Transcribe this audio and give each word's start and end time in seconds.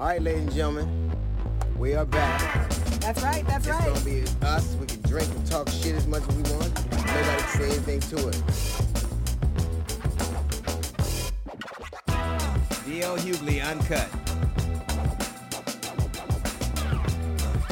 All 0.00 0.06
right, 0.06 0.22
ladies 0.22 0.40
and 0.40 0.52
gentlemen, 0.54 1.12
we 1.76 1.94
are 1.94 2.06
back. 2.06 2.70
That's 3.00 3.22
right. 3.22 3.46
That's 3.46 3.66
It's 3.66 3.76
right. 3.76 3.86
It's 3.86 4.02
gonna 4.02 4.22
be 4.22 4.46
us. 4.46 4.74
We 4.76 4.86
can 4.86 5.02
drink 5.02 5.28
and 5.28 5.46
talk 5.46 5.68
shit 5.68 5.94
as 5.94 6.06
much 6.06 6.22
as 6.22 6.36
we 6.36 6.42
want. 6.54 6.74
Nobody 6.90 7.42
can 7.42 7.48
say 7.48 7.64
anything 7.66 8.00
to 8.00 8.28
it. 8.28 8.42
D.L. 12.86 13.18
Hughley 13.18 13.62
Uncut. 13.62 14.08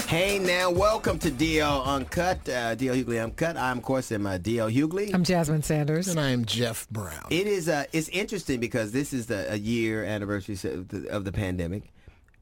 Hey 0.07 0.39
now, 0.39 0.71
welcome 0.71 1.19
to 1.21 1.31
DL 1.31 1.87
Uncut. 1.87 2.47
Uh, 2.47 2.77
DL 2.77 3.03
Hughley 3.03 3.25
Uncut. 3.25 3.57
I'm 3.57 3.79
of 3.79 3.85
course 3.85 4.13
am 4.13 4.27
uh, 4.27 4.37
DL 4.37 4.71
Hughley. 4.71 5.15
I'm 5.15 5.25
Jasmine 5.25 5.63
Sanders. 5.63 6.09
And 6.09 6.21
I 6.21 6.29
am 6.33 6.45
Jeff 6.45 6.87
Brown. 6.91 7.25
It 7.31 7.47
is 7.47 7.71
uh, 7.71 7.85
it's 7.95 8.11
interesting 8.11 8.61
because 8.61 8.93
this 8.93 9.15
is 9.15 9.29
the 9.29 9.51
a 9.51 9.57
year 9.57 10.05
anniversary 10.05 10.57
of 10.71 10.89
the, 10.89 11.09
of 11.09 11.25
the 11.25 11.33
pandemic. 11.33 11.85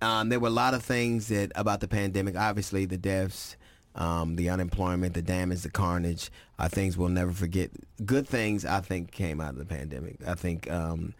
Um, 0.02 0.28
there 0.28 0.40
were 0.40 0.48
a 0.48 0.50
lot 0.50 0.74
of 0.74 0.82
things 0.82 1.28
that 1.28 1.52
about 1.54 1.80
the 1.80 1.88
pandemic. 1.88 2.36
Obviously, 2.36 2.84
the 2.84 2.98
deaths, 2.98 3.56
um, 3.94 4.36
the 4.36 4.50
unemployment, 4.50 5.14
the 5.14 5.22
damage, 5.22 5.62
the 5.62 5.70
carnage. 5.70 6.30
Are 6.58 6.68
things 6.68 6.96
we'll 6.96 7.10
never 7.10 7.32
forget. 7.32 7.70
Good 8.04 8.26
things 8.26 8.64
I 8.64 8.80
think 8.80 9.12
came 9.12 9.40
out 9.40 9.50
of 9.50 9.58
the 9.58 9.66
pandemic. 9.66 10.16
I 10.26 10.34
think 10.34 10.70
um, 10.70 11.14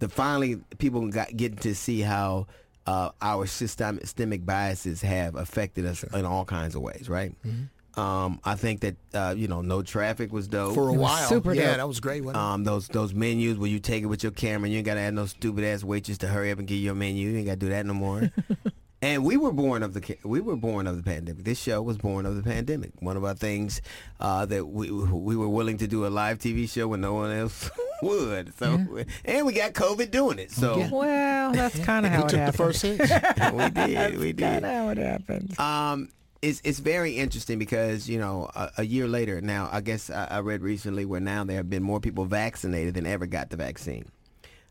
the 0.00 0.08
finally 0.08 0.56
people 0.78 1.06
got 1.08 1.36
getting 1.36 1.58
to 1.58 1.74
see 1.74 2.00
how 2.00 2.48
uh, 2.86 3.10
our 3.20 3.46
system, 3.46 4.00
systemic 4.00 4.44
biases 4.44 5.02
have 5.02 5.36
affected 5.36 5.86
us 5.86 6.02
in 6.02 6.24
all 6.24 6.44
kinds 6.44 6.74
of 6.74 6.82
ways. 6.82 7.08
Right. 7.08 7.32
Um, 7.96 8.40
I 8.44 8.54
think 8.54 8.80
that 8.80 8.96
uh, 9.12 9.34
you 9.36 9.48
know, 9.48 9.60
no 9.60 9.82
traffic 9.82 10.32
was 10.32 10.48
dope. 10.48 10.74
For 10.74 10.88
a 10.88 10.92
while. 10.92 11.28
super 11.28 11.52
yeah, 11.52 11.68
dope. 11.68 11.76
that 11.76 11.88
was 11.88 12.00
great. 12.00 12.24
Wasn't 12.24 12.36
it? 12.36 12.40
Um, 12.46 12.64
those 12.64 12.88
those 12.88 13.12
menus 13.14 13.58
where 13.58 13.68
you 13.68 13.78
take 13.80 14.02
it 14.02 14.06
with 14.06 14.22
your 14.22 14.32
camera 14.32 14.64
and 14.66 14.72
you 14.72 14.78
ain't 14.78 14.86
gotta 14.86 15.00
have 15.00 15.14
no 15.14 15.26
stupid 15.26 15.64
ass 15.64 15.84
waitress 15.84 16.18
to 16.18 16.28
hurry 16.28 16.50
up 16.50 16.58
and 16.58 16.66
give 16.66 16.78
you 16.78 16.84
your 16.84 16.94
menu. 16.94 17.28
You 17.28 17.36
ain't 17.38 17.46
gotta 17.46 17.56
do 17.58 17.68
that 17.68 17.84
no 17.84 17.92
more. 17.94 18.30
and 19.02 19.24
we 19.24 19.36
were 19.36 19.52
born 19.52 19.82
of 19.82 19.92
the 19.94 20.16
we 20.24 20.40
were 20.40 20.56
born 20.56 20.86
of 20.86 20.96
the 20.96 21.02
pandemic. 21.02 21.44
This 21.44 21.60
show 21.60 21.82
was 21.82 21.98
born 21.98 22.24
of 22.24 22.36
the 22.36 22.42
pandemic. 22.42 22.92
One 23.00 23.16
of 23.16 23.24
our 23.24 23.34
things 23.34 23.82
uh, 24.20 24.46
that 24.46 24.64
we 24.66 24.90
we 24.90 25.36
were 25.36 25.48
willing 25.48 25.76
to 25.78 25.86
do 25.86 26.06
a 26.06 26.08
live 26.08 26.38
TV 26.38 26.68
show 26.70 26.88
when 26.88 27.00
no 27.02 27.12
one 27.14 27.30
else 27.30 27.68
would. 28.02 28.56
So 28.58 29.04
and 29.26 29.46
we 29.46 29.52
got 29.52 29.74
COVID 29.74 30.10
doing 30.10 30.38
it. 30.38 30.50
So 30.50 30.88
Well, 30.90 31.52
that's 31.52 31.78
kind 31.80 32.06
of 32.06 32.12
he 32.12 32.16
how 32.18 32.24
it 32.24 32.28
took 32.30 32.46
the 32.46 32.52
first 32.52 32.80
hit. 32.82 33.00
we 33.52 33.68
did 33.70 34.18
we 34.18 34.32
Kind 34.32 34.62
did. 34.62 34.64
of 34.64 34.70
how 34.70 34.88
it 34.88 34.98
happened. 34.98 35.60
Um, 35.60 36.08
it's 36.42 36.60
it's 36.64 36.80
very 36.80 37.12
interesting 37.12 37.58
because 37.58 38.08
you 38.08 38.18
know 38.18 38.50
a, 38.54 38.70
a 38.78 38.84
year 38.84 39.06
later 39.06 39.40
now 39.40 39.68
I 39.72 39.80
guess 39.80 40.10
I, 40.10 40.26
I 40.26 40.38
read 40.40 40.60
recently 40.60 41.04
where 41.04 41.20
now 41.20 41.44
there 41.44 41.56
have 41.56 41.70
been 41.70 41.84
more 41.84 42.00
people 42.00 42.24
vaccinated 42.24 42.94
than 42.94 43.06
ever 43.06 43.26
got 43.26 43.50
the 43.50 43.56
vaccine. 43.56 44.10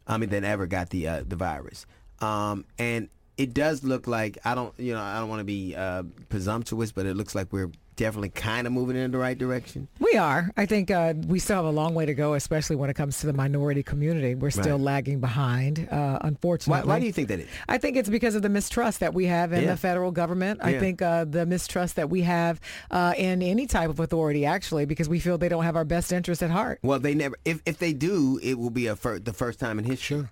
I 0.06 0.18
mean 0.18 0.30
than 0.30 0.44
ever 0.44 0.68
got 0.68 0.90
the 0.90 1.08
uh, 1.08 1.24
the 1.26 1.38
virus. 1.38 1.86
Um, 2.20 2.66
and 2.78 3.10
it 3.38 3.54
does 3.54 3.84
look 3.84 4.06
like 4.06 4.38
I 4.44 4.54
don't 4.54 4.78
you 4.78 4.94
know 4.94 5.02
I 5.02 5.20
don't 5.20 5.30
want 5.30 5.40
to 5.40 5.46
be 5.46 5.74
uh, 5.76 6.04
presumptuous, 6.30 6.92
but 6.92 7.06
it 7.06 7.16
looks 7.16 7.34
like 7.34 7.52
we're 7.52 7.72
definitely 8.02 8.30
kind 8.30 8.66
of 8.66 8.74
moving 8.74 8.98
in 8.98 9.12
the 9.12 9.18
right 9.20 9.38
direction. 9.38 9.88
We 10.00 10.18
are. 10.18 10.50
I 10.58 10.66
think 10.66 10.90
uh, 10.90 11.14
we 11.28 11.38
still 11.38 11.58
have 11.58 11.66
a 11.66 11.70
long 11.72 11.94
way 11.94 12.08
to 12.08 12.16
go, 12.16 12.34
especially 12.34 12.76
when 12.76 12.90
it 12.90 12.96
comes 12.96 13.20
to 13.20 13.28
the 13.28 13.34
minority 13.34 13.84
community. 13.84 14.34
We're 14.34 14.50
still 14.50 14.78
Right. 14.78 14.82
lagging 14.82 15.20
behind, 15.20 15.88
uh, 15.92 16.18
unfortunately. 16.22 16.88
why 16.88 17.00
do 17.00 17.06
you 17.06 17.12
think 17.12 17.28
that 17.28 17.40
is? 17.40 17.48
I 17.70 17.78
think 17.78 17.98
it's 17.98 18.10
because 18.10 18.34
of 18.34 18.42
the 18.42 18.50
mistrust 18.50 19.02
that 19.02 19.14
we 19.14 19.26
have 19.28 19.54
in 19.54 19.64
Yeah. 19.66 19.72
the 19.72 19.78
federal 19.78 20.12
government. 20.12 20.60
I 20.64 20.80
think 20.80 21.02
uh, 21.04 21.26
the 21.26 21.46
mistrust 21.46 21.96
that 21.98 22.10
we 22.10 22.22
have 22.24 22.60
uh, 22.90 23.14
in 23.18 23.44
any 23.44 23.68
type 23.68 23.90
of 23.92 24.00
authority, 24.00 24.46
actually, 24.46 24.86
because 24.86 25.08
we 25.08 25.20
feel 25.20 25.38
they 25.38 25.50
don't 25.50 25.64
have 25.64 25.76
our 25.76 25.86
best 25.86 26.12
interest 26.12 26.42
at 26.42 26.50
heart. 26.50 26.80
Well, 26.82 27.00
they 27.00 27.14
never. 27.14 27.36
If 27.46 27.62
if 27.68 27.78
they 27.78 27.94
do, 27.94 28.40
it 28.42 28.58
will 28.58 28.72
be 28.72 28.88
a 28.88 28.96
fir- 28.96 29.20
the 29.20 29.34
first 29.34 29.60
time 29.60 29.78
in 29.78 29.86
history. 29.86 30.18
Sure. 30.18 30.30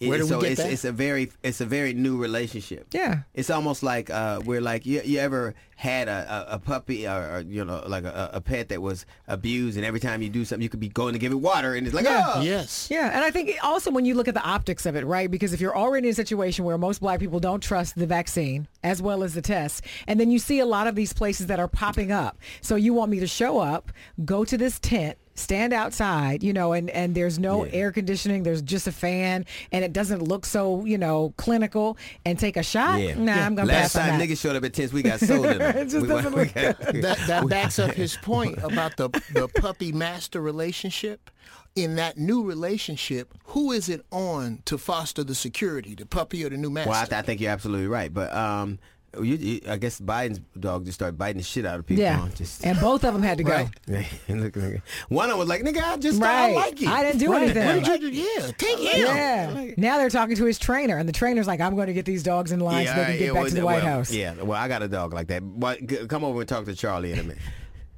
It- 0.00 0.08
Where 0.08 0.18
do 0.18 0.24
we 0.24 0.28
so 0.28 0.40
get 0.40 0.52
it's, 0.52 0.62
that? 0.62 0.72
it's 0.72 0.84
a 0.84 0.92
very 0.92 1.32
it's 1.42 1.60
a 1.60 1.66
very 1.66 1.92
new 1.92 2.16
relationship. 2.16 2.86
Yeah. 2.92 3.22
It's 3.34 3.50
almost 3.50 3.82
like 3.82 4.10
uh, 4.10 4.40
we're 4.44 4.60
like 4.60 4.86
you, 4.86 5.00
you 5.04 5.18
ever 5.18 5.54
had 5.74 6.08
a, 6.08 6.46
a, 6.50 6.54
a 6.54 6.58
puppy 6.58 7.06
or, 7.06 7.18
or 7.36 7.40
you 7.40 7.64
know 7.64 7.82
like 7.86 8.04
a, 8.04 8.30
a 8.34 8.40
pet 8.40 8.68
that 8.68 8.80
was 8.82 9.06
abused 9.26 9.76
and 9.76 9.84
every 9.86 10.00
time 10.00 10.22
you 10.22 10.28
do 10.28 10.44
something 10.44 10.62
you 10.62 10.68
could 10.68 10.80
be 10.80 10.88
going 10.88 11.12
to 11.14 11.18
give 11.18 11.30
it 11.32 11.36
water 11.36 11.74
and 11.74 11.86
it's 11.86 11.94
like 11.94 12.04
Yeah. 12.04 12.24
oh 12.36 12.40
Yes. 12.42 12.88
Yeah, 12.90 13.10
and 13.14 13.24
I 13.24 13.30
think 13.30 13.56
also 13.62 13.90
when 13.90 14.04
you 14.04 14.14
look 14.14 14.28
at 14.28 14.34
the 14.34 14.42
optics 14.42 14.86
of 14.86 14.94
it, 14.96 15.04
right? 15.04 15.30
Because 15.30 15.52
if 15.52 15.60
you're 15.60 15.76
already 15.76 16.08
in 16.08 16.12
a 16.12 16.14
situation 16.14 16.64
where 16.64 16.78
most 16.78 17.00
black 17.00 17.18
people 17.20 17.40
don't 17.40 17.62
trust 17.62 17.96
the 17.96 18.06
vaccine 18.06 18.68
as 18.84 19.02
well 19.02 19.22
as 19.24 19.34
the 19.34 19.42
test, 19.42 19.82
and 20.06 20.18
then 20.20 20.30
you 20.30 20.38
see 20.38 20.60
a 20.60 20.66
lot 20.66 20.86
of 20.86 20.94
these 20.94 21.12
places 21.12 21.46
that 21.46 21.58
are 21.58 21.68
popping 21.68 22.12
up. 22.12 22.38
So 22.60 22.76
you 22.76 22.94
want 22.94 23.10
me 23.10 23.18
to 23.20 23.26
show 23.26 23.58
up, 23.58 23.90
go 24.24 24.44
to 24.44 24.56
this 24.56 24.78
tent, 24.78 25.18
stand 25.38 25.72
outside, 25.72 26.42
you 26.42 26.52
know, 26.52 26.72
and, 26.72 26.90
and 26.90 27.14
there's 27.14 27.38
no 27.38 27.64
Yeah. 27.64 27.72
air 27.72 27.92
conditioning, 27.92 28.42
there's 28.42 28.62
just 28.62 28.86
a 28.86 28.92
fan, 28.92 29.46
and 29.72 29.84
it 29.84 29.92
doesn't 29.92 30.22
look 30.22 30.44
so, 30.46 30.84
you 30.84 30.98
know, 30.98 31.32
clinical, 31.36 31.96
and 32.24 32.38
take 32.38 32.56
a 32.56 32.62
shot? 32.62 33.00
yeah. 33.00 33.14
Nah, 33.14 33.32
I'm 33.32 33.54
going 33.54 33.68
to 33.68 33.74
Last 33.74 33.94
pass 33.94 33.96
on 33.96 34.08
time 34.10 34.18
that. 34.18 34.28
niggas 34.28 34.40
showed 34.40 34.56
up 34.56 34.64
at 34.64 34.72
tents 34.74 34.92
we 34.92 35.02
got 35.02 35.20
sold 35.28 35.46
in 35.46 35.58
them. 35.58 35.76
It 35.76 35.84
just 35.88 36.02
We- 36.02 36.08
doesn't 36.08 36.32
we 36.34 36.40
look 36.44 36.54
got- 36.54 36.78
that 36.80 37.18
that 37.26 37.48
backs 37.50 37.78
up 37.78 37.92
his 37.92 38.16
point 38.16 38.58
about 38.62 38.96
the 38.96 39.08
the 39.32 39.48
puppy 39.48 39.92
master 39.92 40.40
relationship. 40.40 41.30
In 41.76 41.94
that 41.94 42.18
new 42.18 42.42
relationship, 42.42 43.32
who 43.44 43.70
is 43.70 43.88
it 43.88 44.04
on 44.10 44.62
to 44.64 44.76
foster 44.78 45.22
the 45.22 45.34
security, 45.34 45.94
the 45.94 46.06
puppy 46.06 46.44
or 46.44 46.48
the 46.50 46.56
new 46.56 46.70
master? 46.70 46.90
Well, 46.90 47.02
I, 47.02 47.04
th- 47.04 47.12
I 47.18 47.22
think 47.22 47.40
you're 47.40 47.52
absolutely 47.52 47.86
right, 47.86 48.12
but 48.12 48.34
um, 48.34 48.80
you, 49.16 49.22
you, 49.36 49.60
I 49.68 49.76
guess 49.76 50.00
Biden's 50.00 50.40
dog 50.58 50.84
just 50.84 50.96
started 50.96 51.16
biting 51.16 51.38
the 51.38 51.42
shit 51.42 51.64
out 51.64 51.78
of 51.78 51.86
people. 51.86 52.02
yeah. 52.02 52.28
Just 52.34 52.64
and 52.64 52.78
both 52.78 53.04
of 53.04 53.14
them 53.14 53.22
had 53.22 53.38
to 53.38 53.44
go. 53.44 53.66
Right. 53.88 54.06
One 55.08 55.24
of 55.24 55.30
them 55.30 55.38
was 55.38 55.48
like, 55.48 55.62
"Nigga, 55.62 55.82
I 55.82 55.96
just 55.96 56.20
Right. 56.20 56.50
I 56.50 56.52
like 56.52 56.80
you. 56.80 56.90
I 56.90 57.02
didn't 57.02 57.18
do 57.18 57.32
Right. 57.32 57.42
anything. 57.44 57.82
What 57.82 58.00
did 58.00 58.02
you 58.02 58.10
do? 58.10 58.16
Yeah, 58.40 58.50
take 58.58 58.78
him. 58.78 59.06
Yeah. 59.06 59.70
Now 59.76 59.98
they're 59.98 60.10
talking 60.10 60.36
to 60.36 60.44
his 60.44 60.58
trainer, 60.58 60.98
and 60.98 61.08
the 61.08 61.12
trainer's 61.12 61.46
like, 61.46 61.60
"I'm 61.60 61.74
going 61.74 61.86
to 61.86 61.94
get 61.94 62.04
these 62.04 62.22
dogs 62.22 62.52
in 62.52 62.60
line 62.60 62.86
so 62.86 62.94
they 62.94 63.04
can 63.04 63.12
get 63.12 63.20
yeah, 63.20 63.26
back 63.28 63.34
well, 63.34 63.48
to 63.48 63.54
the 63.54 63.64
White 63.64 63.82
well, 63.82 63.96
House." 63.96 64.12
Yeah, 64.12 64.34
well, 64.42 64.60
I 64.60 64.68
got 64.68 64.82
a 64.82 64.88
dog 64.88 65.14
like 65.14 65.28
that. 65.28 65.40
But 65.42 66.08
come 66.08 66.24
over 66.24 66.40
and 66.40 66.48
talk 66.48 66.66
to 66.66 66.74
Charlie 66.74 67.12
in 67.12 67.18
a 67.18 67.22
minute. 67.22 67.42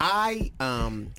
I 0.00 0.53
um 0.60 1.12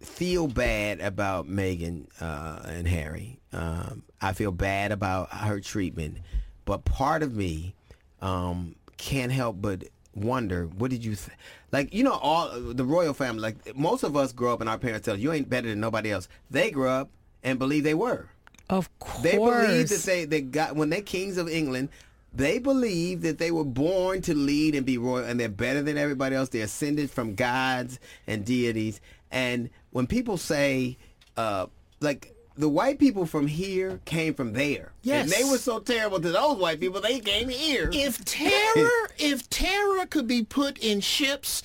feel 0.00 0.46
bad 0.46 1.00
about 1.00 1.48
Meghan 1.48 2.06
uh, 2.20 2.60
and 2.66 2.86
Harry. 2.86 3.40
Um, 3.52 4.02
I 4.20 4.32
feel 4.32 4.52
bad 4.52 4.92
about 4.92 5.30
her 5.30 5.60
treatment, 5.60 6.18
but 6.64 6.84
part 6.84 7.22
of 7.22 7.34
me 7.34 7.74
um, 8.20 8.76
can't 8.98 9.32
help 9.32 9.56
but 9.60 9.84
wonder 10.14 10.66
what 10.66 10.90
did 10.90 11.04
you 11.04 11.14
th- 11.14 11.36
like 11.72 11.94
you 11.94 12.02
know 12.02 12.14
all 12.14 12.50
the 12.60 12.84
royal 12.84 13.14
family 13.14 13.40
like 13.40 13.76
most 13.76 14.02
of 14.02 14.16
us 14.16 14.32
grow 14.32 14.52
up 14.52 14.60
and 14.60 14.68
our 14.68 14.78
parents 14.78 15.04
tell 15.04 15.14
us 15.14 15.20
you 15.20 15.32
ain't 15.32 15.48
better 15.48 15.68
than 15.68 15.78
nobody 15.80 16.10
else 16.10 16.28
they 16.50 16.70
grew 16.70 16.88
up 16.88 17.08
and 17.44 17.58
believe 17.58 17.84
they 17.84 17.94
were 17.94 18.26
Of 18.68 18.90
course. 18.98 19.22
they 19.22 19.36
believe 19.36 19.88
that 19.88 20.02
they, 20.04 20.24
they 20.24 20.40
got 20.40 20.74
when 20.76 20.90
they're 20.90 21.02
kings 21.02 21.38
of 21.38 21.48
England, 21.48 21.88
they 22.34 22.58
believe 22.58 23.22
that 23.22 23.38
they 23.38 23.50
were 23.50 23.64
born 23.64 24.20
to 24.22 24.34
lead 24.34 24.74
and 24.74 24.84
be 24.84 24.98
royal, 24.98 25.24
and 25.24 25.38
they're 25.40 25.48
better 25.48 25.80
than 25.82 25.96
everybody 25.96 26.36
else. 26.36 26.50
They're 26.50 26.64
ascended 26.64 27.10
from 27.10 27.34
gods 27.34 27.98
and 28.26 28.44
deities. 28.44 29.00
And 29.30 29.70
when 29.92 30.06
people 30.06 30.36
say, 30.36 30.98
uh, 31.38 31.66
like 32.00 32.34
the 32.58 32.68
white 32.68 32.98
people 32.98 33.24
from 33.24 33.46
here 33.46 34.00
came 34.04 34.34
from 34.34 34.52
there, 34.52 34.92
Yes. 35.02 35.22
and 35.24 35.32
they 35.32 35.48
were 35.50 35.58
so 35.58 35.78
terrible 35.80 36.20
to 36.20 36.30
those 36.30 36.58
white 36.58 36.80
people, 36.80 37.00
they 37.00 37.20
came 37.20 37.48
here. 37.48 37.88
If 37.92 38.24
terror, 38.24 39.10
if 39.18 39.48
terror 39.48 40.04
could 40.06 40.26
be 40.26 40.42
put 40.44 40.76
in 40.78 41.00
ships, 41.00 41.62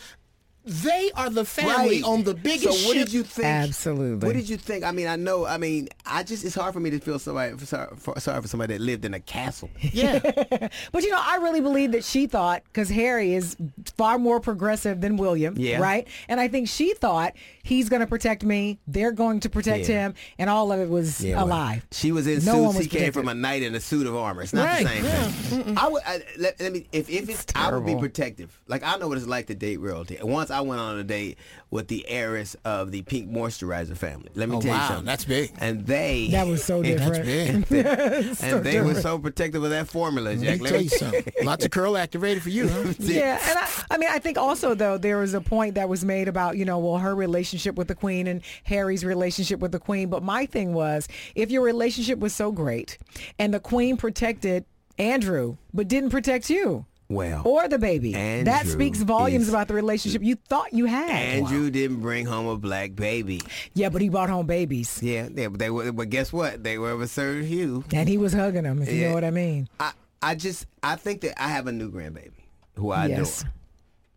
they 0.66 1.12
are 1.18 1.30
the 1.30 1.44
family 1.44 1.98
Right. 1.98 2.04
on 2.06 2.24
the 2.24 2.34
biggest 2.34 2.64
So 2.64 2.88
what 2.88 2.96
ship. 2.96 3.08
did 3.08 3.14
you 3.14 3.24
think? 3.24 3.46
Absolutely. 3.48 4.26
What 4.26 4.34
did 4.34 4.48
you 4.48 4.56
think? 4.56 4.86
I 4.86 4.92
mean, 4.94 5.08
I 5.08 5.18
know. 5.18 5.46
I 5.46 5.58
mean, 5.58 5.90
I 6.06 6.24
just 6.24 6.46
it's 6.46 6.56
hard 6.56 6.74
for 6.74 6.80
me 6.80 6.90
to 6.92 7.00
feel 7.00 7.20
sorry 7.20 7.52
for, 7.58 7.66
sorry 7.66 7.90
for, 7.98 8.18
sorry 8.18 8.42
for 8.42 8.48
somebody 8.48 8.76
that 8.78 8.82
lived 8.82 9.04
in 9.04 9.14
a 9.14 9.20
castle. 9.20 9.70
yeah, 9.82 10.20
But 10.94 11.04
you 11.04 11.10
know, 11.10 11.20
I 11.22 11.36
really 11.42 11.60
believe 11.60 11.92
that 11.92 12.06
she 12.06 12.28
thought 12.28 12.64
because 12.72 12.90
Harry 12.90 13.34
is 13.34 13.58
far 13.98 14.18
more 14.18 14.40
progressive 14.40 15.02
than 15.02 15.18
William, 15.18 15.56
Yeah. 15.58 15.80
right? 15.82 16.08
And 16.30 16.40
I 16.40 16.48
think 16.48 16.70
she 16.70 16.94
thought 16.94 17.34
he's 17.64 17.90
going 17.90 18.02
to 18.02 18.08
protect 18.08 18.44
me, 18.44 18.80
they're 18.88 19.12
going 19.14 19.40
to 19.40 19.50
protect 19.50 19.88
Yeah. 19.90 20.08
him, 20.08 20.14
and 20.38 20.50
all 20.50 20.72
of 20.72 20.80
it 20.80 20.90
was 20.90 21.24
Yeah, 21.24 21.42
a 21.42 21.46
lie. 21.46 21.82
She 21.92 22.12
was 22.12 22.28
in 22.28 22.44
No 22.46 22.72
suits. 22.72 22.86
He 22.86 22.90
came 23.00 23.12
from 23.14 23.28
a 23.30 23.34
knight 23.34 23.64
in 23.64 23.74
a 23.74 23.80
suit 23.80 24.06
of 24.06 24.16
armor. 24.16 24.42
It's 24.44 24.54
not 24.54 24.66
Right, 24.66 24.84
the 24.84 24.90
same 24.90 25.06
yeah. 25.06 25.24
thing. 25.64 25.78
I 25.78 25.88
would 25.88 26.04
I, 26.06 26.22
let, 26.38 26.60
let 26.62 26.72
me 26.74 26.88
if 26.92 27.10
if 27.10 27.30
it's, 27.30 27.46
I 27.56 27.74
would 27.74 27.86
be 27.86 27.96
protective. 27.96 28.62
Like 28.68 28.84
I 28.84 28.98
know 28.98 29.08
what 29.08 29.18
it's 29.18 29.28
like 29.28 29.48
to 29.48 29.56
date 29.56 29.80
royalty. 29.80 30.18
Once 30.22 30.52
I 30.52 30.62
went 30.62 30.82
on 30.82 31.00
a 31.00 31.04
date 31.04 31.38
with 31.74 31.88
the 31.88 32.08
heiress 32.08 32.56
of 32.64 32.92
the 32.92 33.02
pink 33.02 33.28
moisturizer 33.32 33.98
family. 33.98 34.30
Let 34.36 34.48
me 34.48 34.58
Oh, 34.58 34.62
tell 34.62 34.72
you 34.74 34.78
wow, 34.78 34.88
something. 34.90 35.06
that's 35.06 35.26
big. 35.26 35.52
And 35.60 35.88
they 35.88 36.28
That 36.32 36.46
was 36.46 36.64
so 36.64 36.84
different. 36.84 37.26
that's 37.70 38.42
big. 38.42 38.54
and 38.54 38.64
they 38.64 38.80
were 38.80 38.94
so 38.94 39.18
protective 39.18 39.64
of 39.64 39.72
that 39.72 39.88
formula. 39.88 40.36
Jack. 40.36 40.62
Let 40.62 40.62
me 40.62 40.70
tell 40.70 40.82
you 40.82 40.90
something. 40.90 41.34
Lots 41.44 41.66
of 41.66 41.72
curl 41.72 41.98
activated 41.98 42.44
for 42.44 42.50
you, 42.50 42.68
huh? 42.70 42.94
Yeah, 43.00 43.40
and 43.50 43.58
I, 43.58 43.70
I 43.90 43.98
mean, 43.98 44.10
I 44.12 44.20
think 44.20 44.38
also 44.38 44.76
though 44.76 45.00
there 45.00 45.18
was 45.18 45.34
a 45.34 45.42
point 45.42 45.74
that 45.76 45.90
was 45.90 46.06
made 46.06 46.28
about 46.28 46.58
you 46.58 46.64
know, 46.66 46.78
well, 46.78 47.00
her 47.00 47.16
relationship 47.16 47.74
with 47.76 47.88
the 47.88 47.96
Queen 47.96 48.28
and 48.28 48.42
Harry's 48.66 49.04
relationship 49.04 49.60
with 49.60 49.72
the 49.72 49.80
Queen. 49.80 50.10
But 50.10 50.22
my 50.22 50.46
thing 50.46 50.74
was, 50.76 51.08
if 51.34 51.50
your 51.50 51.64
relationship 51.64 52.20
was 52.20 52.36
so 52.36 52.52
great, 52.52 53.00
and 53.40 53.52
the 53.52 53.60
Queen 53.60 53.98
protected 53.98 54.66
Andrew 55.00 55.58
but 55.74 55.88
didn't 55.88 56.12
protect 56.12 56.52
you 56.52 56.86
Well, 57.10 57.42
or 57.46 57.68
the 57.68 57.78
baby, 57.78 58.14
that 58.14 58.66
speaks 58.66 59.00
volumes 59.00 59.44
is- 59.44 59.50
about 59.50 59.68
the 59.68 59.74
relationship 59.74 60.24
you 60.24 60.36
thought 60.48 60.74
you 60.74 60.86
had. 60.86 61.10
Andrew 61.10 61.70
didn't 61.70 62.00
bring 62.02 62.26
home 62.26 62.48
a 62.48 62.58
black 62.58 62.96
baby. 62.96 63.42
Yeah, 63.74 63.90
but 63.90 64.02
he 64.02 64.10
brought 64.10 64.30
home 64.30 64.48
babies, 64.48 65.00
Yeah, 65.04 65.28
they, 65.30 65.48
they 65.48 65.70
were. 65.70 65.92
But 65.92 66.10
guess 66.10 66.32
what? 66.34 66.64
They 66.64 66.78
were 66.78 66.92
of 66.92 67.02
a 67.02 67.08
certain 67.08 67.44
hue. 67.46 67.84
and 67.94 68.08
he 68.10 68.18
was 68.18 68.34
hugging 68.34 68.64
them. 68.64 68.82
If 68.82 68.90
you 68.92 69.08
know 69.10 69.14
what 69.14 69.24
I 69.26 69.32
mean. 69.32 69.68
I, 69.80 69.92
I 70.22 70.36
just 70.36 70.66
I 70.82 70.96
think 70.96 71.22
that 71.22 71.40
I 71.42 71.50
have 71.50 71.68
a 71.68 71.72
new 71.72 71.92
grandbaby 71.92 72.32
who 72.76 72.92
I 72.92 73.08
Yes. 73.08 73.42
adore. 73.42 73.54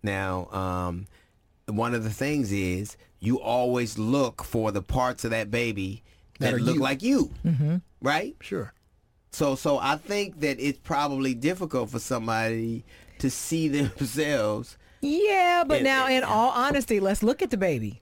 Now, 0.03 0.47
um, 0.53 1.07
one 1.67 1.93
of 1.95 2.05
the 2.05 2.11
things 2.11 2.53
is 2.53 2.97
you 3.19 3.41
always 3.41 3.99
look 3.99 4.45
for 4.45 4.71
the 4.71 4.83
parts 4.83 5.25
of 5.25 5.33
that 5.33 5.51
baby 5.51 6.03
that, 6.39 6.53
That 6.53 6.61
look 6.63 6.77
you. 6.77 6.81
like 6.81 7.03
you, 7.03 7.31
mm-hmm. 7.45 7.77
right? 8.01 8.37
Sure. 8.41 8.73
So, 9.37 9.55
so 9.55 9.79
I 9.79 9.97
think 9.97 10.41
that 10.41 10.59
it's 10.59 10.79
probably 10.79 11.35
difficult 11.35 11.91
for 11.91 11.99
somebody 11.99 12.85
to 13.19 13.29
see 13.31 13.69
themselves. 13.69 14.79
Yeah, 15.03 15.63
but 15.67 15.77
And- 15.79 15.85
now, 15.85 16.09
in 16.09 16.25
all 16.25 16.51
honesty, 16.53 17.01
let's 17.01 17.23
look 17.23 17.43
at 17.43 17.51
the 17.51 17.59
baby. 17.59 18.01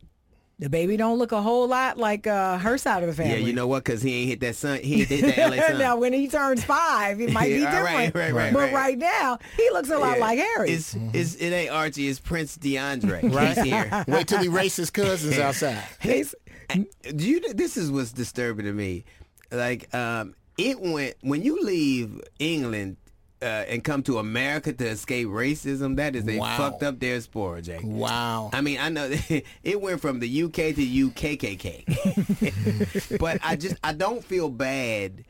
The 0.61 0.71
baby 0.71 0.97
don't 0.97 1.19
look 1.19 1.33
a 1.33 1.43
whole 1.43 1.67
lot 1.67 1.99
like 1.99 2.29
uh, 2.29 2.59
her 2.59 2.79
side 2.79 3.03
of 3.03 3.09
the 3.09 3.15
family. 3.21 3.41
Yeah, 3.41 3.47
you 3.49 3.53
know 3.53 3.67
what? 3.67 3.83
Because 3.83 4.01
he 4.01 4.15
ain't 4.21 4.29
hit 4.29 4.41
that 4.41 4.55
sun. 4.55 4.79
He 4.79 5.01
ain't 5.01 5.09
hit 5.09 5.35
that 5.35 5.51
LA 5.51 5.57
sun. 5.67 5.79
now, 5.79 5.97
when 5.97 6.13
he 6.13 6.29
turns 6.29 6.63
five, 6.63 7.21
it 7.21 7.33
might 7.33 7.47
be 7.49 7.55
Yeah, 7.63 7.71
different. 7.73 8.15
right, 8.15 8.15
right, 8.15 8.33
right, 8.33 8.53
but 8.53 8.61
right. 8.61 8.73
right 8.73 8.99
now, 8.99 9.39
he 9.57 9.69
looks 9.71 9.91
a 9.91 9.99
lot 9.99 10.19
Yeah. 10.19 10.25
like 10.25 10.39
Harry. 10.39 10.71
It's, 10.71 10.97
it's, 11.13 11.35
it 11.35 11.51
ain't 11.51 11.73
Archie. 11.73 12.07
It's 12.07 12.21
Prince 12.21 12.57
DeAndre. 12.57 13.35
Right 13.35 13.59
here. 13.59 14.05
Wait 14.07 14.29
till 14.29 14.39
he 14.39 14.47
races 14.49 14.77
his 14.77 14.91
cousins 14.91 15.37
outside. 15.41 15.83
He's- 15.99 16.33
Do 16.73 17.29
you? 17.29 17.53
This 17.53 17.77
is 17.77 17.91
what's 17.91 18.13
disturbing 18.13 18.67
to 18.67 18.73
me. 18.73 19.05
Like, 19.51 19.93
um, 19.93 20.37
it 20.59 20.81
went 20.81 21.15
when 21.23 21.43
you 21.43 21.63
leave 21.63 22.21
England 22.39 22.97
uh, 23.43 23.65
and 23.69 23.83
come 23.85 24.03
to 24.05 24.19
America 24.19 24.73
to 24.73 24.87
escape 24.87 25.27
racism. 25.29 25.97
That 25.97 26.17
is 26.17 26.27
a 26.29 26.39
Wow. 26.39 26.57
fucked 26.57 26.83
up 26.83 26.99
diaspora, 26.99 27.61
Jake. 27.63 27.81
Wow. 27.83 28.51
I 28.53 28.61
mean, 28.63 28.79
I 28.81 28.89
know 28.89 29.11
it 29.63 29.81
went 29.81 30.01
from 30.01 30.19
the 30.21 30.43
UK 30.45 30.53
to 30.55 30.87
UKKK, 30.87 33.19
but 33.19 33.39
I 33.43 33.57
just 33.57 33.77
I 33.85 33.93
don't 33.93 34.25
feel 34.25 34.49
bad 34.49 35.25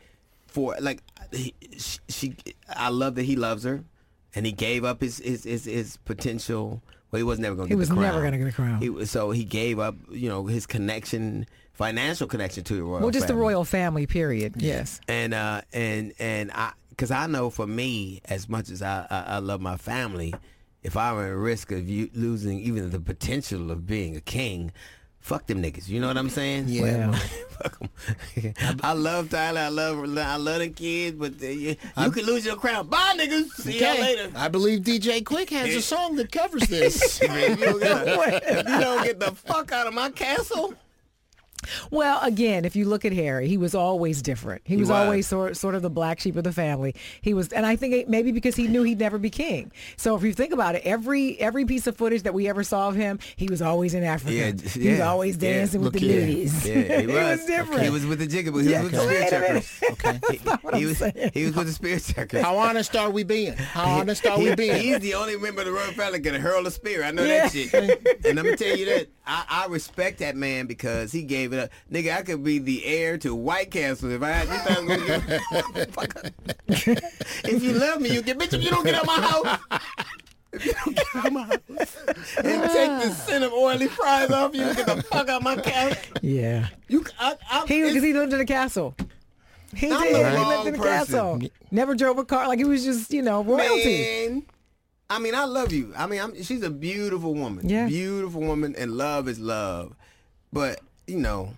for 0.46 0.76
like 0.80 1.02
he, 1.32 1.54
she. 2.08 2.36
I 2.68 2.88
love 2.90 3.14
that 3.16 3.24
he 3.24 3.34
loves 3.36 3.64
her, 3.64 3.82
and 4.34 4.46
he 4.46 4.52
gave 4.52 4.84
up 4.84 5.00
his 5.00 5.18
his 5.18 5.44
his, 5.44 5.64
his 5.64 5.96
potential. 5.98 6.82
Well, 7.10 7.18
he 7.18 7.22
was 7.24 7.38
never 7.38 7.54
going 7.54 7.68
to 7.68 7.74
He 7.74 7.76
get 7.76 7.78
was 7.78 7.88
the 7.88 7.94
crown. 7.94 8.10
never 8.12 8.22
gonna 8.24 8.38
get 8.38 8.44
the 8.46 8.52
crown. 8.52 8.80
He, 8.80 9.04
so 9.06 9.30
he 9.30 9.44
gave 9.44 9.78
up, 9.78 9.94
you 10.10 10.28
know, 10.28 10.46
his 10.46 10.66
connection, 10.66 11.46
financial 11.74 12.26
connection 12.26 12.64
to 12.64 12.74
the 12.74 12.82
royal. 12.82 13.00
well, 13.02 13.10
just 13.10 13.26
the 13.28 13.34
royal 13.34 13.64
family, 13.64 14.06
period. 14.06 14.54
Yes. 14.56 15.00
And 15.08 15.34
uh, 15.34 15.60
and 15.72 16.12
and 16.18 16.50
I, 16.52 16.72
because 16.90 17.10
I 17.10 17.26
know 17.26 17.50
for 17.50 17.66
me, 17.66 18.20
as 18.24 18.48
much 18.48 18.70
as 18.70 18.80
I, 18.82 19.06
I 19.10 19.20
I 19.34 19.38
love 19.38 19.60
my 19.60 19.76
family, 19.76 20.34
if 20.82 20.96
I 20.96 21.12
were 21.12 21.26
at 21.26 21.36
risk 21.36 21.72
of 21.72 21.88
you 21.88 22.08
losing 22.14 22.60
even 22.60 22.90
the 22.90 23.00
potential 23.00 23.70
of 23.70 23.86
being 23.86 24.16
a 24.16 24.20
king, 24.20 24.70
fuck 25.18 25.46
them 25.46 25.62
niggas. 25.62 25.88
You 25.88 26.00
know 26.00 26.06
what 26.08 26.16
I'm 26.18 26.30
saying? 26.30 26.66
Yeah. 26.68 27.08
Well, 27.10 27.12
Fuck 27.62 27.78
'em. 28.36 28.78
I 28.82 28.92
love 28.92 29.30
Tyler. 29.30 29.60
I 29.62 29.68
love 29.68 30.18
I 30.18 30.36
love 30.36 30.58
the 30.58 30.68
kids, 30.68 31.16
but 31.16 31.34
uh, 31.42 31.46
you, 31.46 31.76
you 31.98 32.10
can 32.10 32.24
lose 32.26 32.44
your 32.44 32.56
crown. 32.56 32.88
Bye, 32.88 33.14
niggas. 33.16 33.48
See 33.52 33.80
y'all 33.80 33.98
later. 34.00 34.30
I 34.36 34.48
believe 34.48 34.80
DJ 34.80 35.22
Quik 35.22 35.50
has 35.50 35.74
a 35.74 35.80
song 35.82 36.16
that 36.16 36.30
covers 36.30 36.62
this. 36.68 37.20
if, 37.22 37.58
you 37.58 37.64
don't 37.64 37.80
get, 37.80 38.42
if 38.44 38.68
you 38.68 38.80
don't 38.80 39.04
get 39.04 39.18
the 39.20 39.32
fuck 39.32 39.72
out 39.72 39.86
of 39.86 39.94
my 39.94 40.10
castle, 40.10 40.74
Well, 41.90 42.20
again, 42.22 42.64
if 42.64 42.76
you 42.76 42.84
look 42.86 43.04
at 43.04 43.12
Harry, 43.12 43.48
he 43.48 43.56
was 43.56 43.74
always 43.74 44.22
different. 44.22 44.62
He, 44.64 44.76
was, 44.76 44.88
was. 44.88 44.96
always 44.98 45.26
sort 45.26 45.56
sort 45.56 45.74
of 45.74 45.82
the 45.82 45.90
black 45.90 46.20
sheep 46.20 46.36
of 46.36 46.44
the 46.44 46.52
family. 46.52 46.94
He 47.22 47.34
was, 47.34 47.48
and 47.52 47.64
I 47.66 47.76
think 47.76 47.94
it, 47.94 48.08
maybe 48.08 48.32
because 48.32 48.56
he 48.56 48.68
knew 48.68 48.82
he'd 48.82 48.98
never 48.98 49.18
be 49.18 49.30
king. 49.30 49.72
So 49.96 50.16
if 50.16 50.22
you 50.22 50.32
think 50.32 50.52
about 50.52 50.74
it, 50.74 50.82
every 50.84 51.38
every 51.40 51.64
piece 51.64 51.86
of 51.86 51.96
footage 51.96 52.22
that 52.22 52.34
we 52.34 52.48
ever 52.48 52.62
saw 52.64 52.88
of 52.88 52.94
him, 52.96 53.18
he 53.36 53.48
was 53.48 53.62
always 53.62 53.94
in 53.94 54.02
Africa. 54.04 54.32
Yeah, 54.34 54.46
he 54.46 54.52
was 54.62 54.76
yeah, 54.76 55.08
always 55.08 55.36
yeah. 55.36 55.52
dancing 55.54 55.80
with 55.82 55.92
the 55.94 55.98
here. 56.00 56.22
nudies. 56.26 56.64
Yeah, 56.66 57.00
he 57.00 57.06
was. 57.08 57.44
different. 57.46 57.82
He 57.82 57.90
was 57.90 58.06
with 58.06 58.18
the 58.18 58.26
jigaboo. 58.26 58.62
He 58.62 58.70
Yeah, 58.70 58.82
was 58.82 58.92
with 58.92 59.00
the 59.00 59.06
wait 59.06 59.26
spear 59.28 59.38
a 59.38 59.48
minute. 59.48 59.64
checkers. 59.80 59.90
Okay. 59.92 60.20
He, 60.78 60.86
was, 60.86 60.98
he 61.34 61.44
was 61.44 61.54
with 61.54 61.66
the 61.66 61.72
spear 61.72 61.98
checkers. 62.00 62.42
How 62.42 62.56
honest 62.56 62.96
are 62.96 63.10
we 63.10 63.22
being? 63.22 63.52
How 63.54 64.00
honest 64.00 64.26
are 64.26 64.38
we 64.38 64.54
being? 64.54 64.80
He's 64.80 64.98
the 65.00 65.14
only 65.14 65.36
member 65.36 65.60
of 65.60 65.66
the 65.66 65.72
royal 65.72 65.92
family 65.92 66.18
that 66.18 66.32
can 66.32 66.40
hurl 66.40 66.66
a 66.66 66.70
spear. 66.70 67.04
I 67.04 67.10
know 67.12 67.22
Yeah. 67.24 67.48
that 67.48 67.52
shit. 67.52 67.72
And 68.26 68.38
I'm 68.38 68.44
gonna 68.44 68.56
tell 68.56 68.76
you 68.76 68.86
that 68.86 69.08
I, 69.26 69.44
I 69.48 69.66
respect 69.68 70.18
that 70.18 70.34
man 70.36 70.66
because 70.66 71.12
he 71.12 71.22
gave 71.22 71.52
it 71.54 71.58
up. 71.60 71.70
Nigga, 71.90 72.16
I 72.16 72.22
could 72.22 72.42
be 72.44 72.58
the 72.58 72.84
heir 72.84 73.16
to 73.18 73.34
White 73.34 73.70
Castle 73.70 74.10
if 74.10 74.22
I 74.22 74.30
had 74.30 74.48
this 74.48 74.62
thought 74.62 74.78
I 74.78 74.80
was 74.80 75.02
gonna 75.02 75.40
get- 76.68 77.04
If 77.44 77.62
you 77.62 77.72
love 77.72 78.00
me, 78.00 78.12
you 78.12 78.22
get 78.22 78.38
bitch. 78.38 78.52
If 78.54 78.62
you 78.64 78.70
don't 78.70 78.84
get 78.84 78.94
out 78.94 79.06
my 79.06 79.20
house. 79.20 79.58
If 80.52 80.66
you 80.66 80.72
don't 80.72 80.94
get 80.96 81.06
out 81.16 81.32
my 81.32 81.42
house 81.44 81.96
and 82.38 82.62
take 82.70 82.90
the 83.02 83.10
scent 83.10 83.42
of 83.44 83.52
oily 83.52 83.88
fries 83.88 84.30
off 84.30 84.54
you, 84.54 84.72
get 84.74 84.86
the 84.86 85.02
fuck 85.02 85.28
out 85.28 85.42
my 85.42 85.56
couch. 85.56 85.98
Yeah, 86.22 86.68
You, 86.88 87.04
I, 87.18 87.34
I, 87.50 87.66
he 87.66 87.82
because 87.82 88.02
he 88.02 88.12
lived 88.12 88.32
in 88.32 88.40
a 88.40 88.44
castle. 88.46 88.94
He 89.74 89.90
I'm 89.90 90.00
did. 90.02 90.14
the 90.14 90.30
He 90.30 90.36
wrong 90.36 90.48
lived 90.48 90.66
in 90.68 90.74
a 90.74 90.78
person. 90.78 90.90
castle. 91.40 91.40
Never 91.72 91.94
drove 91.96 92.18
a 92.18 92.24
car. 92.24 92.46
Like 92.46 92.58
he 92.60 92.64
was 92.64 92.84
just, 92.84 93.12
you 93.12 93.22
know, 93.22 93.42
royalty. 93.42 94.28
Man, 94.28 94.42
I 95.10 95.18
mean, 95.18 95.34
I 95.34 95.44
love 95.44 95.72
you. 95.72 95.92
I 95.96 96.06
mean, 96.06 96.20
I'm, 96.20 96.40
she's 96.42 96.62
a 96.62 96.70
beautiful 96.70 97.34
woman. 97.34 97.68
Yeah. 97.68 97.86
Beautiful 97.86 98.40
woman, 98.42 98.74
and 98.78 98.92
love 98.92 99.28
is 99.28 99.40
love. 99.40 99.94
But, 100.52 100.78
you 101.06 101.18
know, 101.18 101.54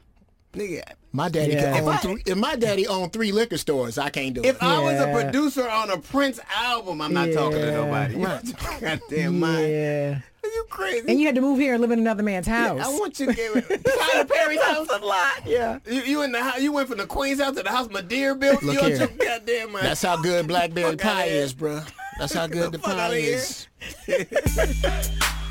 nigga, 0.55 0.83
My 1.13 1.29
daddy 1.31 1.53
Yeah. 1.55 1.73
could 1.73 1.83
If 1.83 1.89
I- 1.89 1.97
three. 1.99 2.23
If 2.27 2.37
my 2.37 2.57
daddy 2.57 2.87
owned 2.87 3.13
three 3.13 3.33
liquor 3.33 3.57
stores, 3.57 3.97
I 3.97 4.11
can't 4.11 4.35
do 4.35 4.43
it. 4.43 4.47
if 4.49 4.63
I 4.63 4.79
was 4.81 5.01
a 5.01 5.11
producer 5.13 5.67
on 5.69 5.91
a 5.91 5.97
Prince 5.99 6.39
album, 6.55 7.01
I'm 7.01 7.15
not 7.15 7.33
talking 7.33 7.59
to 7.61 7.71
nobody. 7.73 8.17
You 8.17 8.25
Right. 8.27 8.45
goddamn 8.81 9.41
mind. 9.41 9.69
Yeah. 9.71 10.19
Are 10.45 10.49
you 10.49 10.65
crazy? 10.69 11.09
And 11.09 11.19
you 11.19 11.25
had 11.27 11.35
to 11.37 11.41
move 11.41 11.59
here 11.59 11.73
and 11.73 11.81
live 11.81 11.91
in 11.91 11.99
another 12.01 12.23
man's 12.23 12.47
house. 12.47 12.81
I 12.85 12.89
want 12.91 13.19
you 13.19 13.27
to 13.27 13.33
get 13.35 13.53
Tyler 13.85 14.25
Perry's 14.27 14.63
house. 14.63 14.89
a 14.93 14.99
lot. 15.05 15.47
Yeah. 15.47 15.79
You, 15.87 16.03
you 16.03 16.23
in 16.23 16.33
the 16.33 16.43
house? 16.43 16.61
You 16.61 16.71
went 16.73 16.89
from 16.89 16.99
the 16.99 17.07
Queen's 17.07 17.41
house 17.41 17.57
to 17.57 17.63
the 17.63 17.71
house 17.71 17.89
Madea 17.89 18.39
built. 18.39 18.63
Look 18.63 18.75
you 18.75 18.81
here. 18.83 18.97
your 18.99 19.09
goddamn 19.09 19.73
mind. 19.73 19.87
That's 19.87 20.03
how 20.03 20.19
good 20.19 20.47
blackberry 20.47 20.97
pie 20.97 21.25
is, 21.29 21.55
bruh. 21.55 21.89
That's 22.19 22.35
how 22.35 22.47
good 22.47 22.73
the 22.73 22.79
Fuck 22.79 22.95
pie 22.97 23.07
outta 23.07 23.17
here. 23.17 23.37
is. 23.39 23.67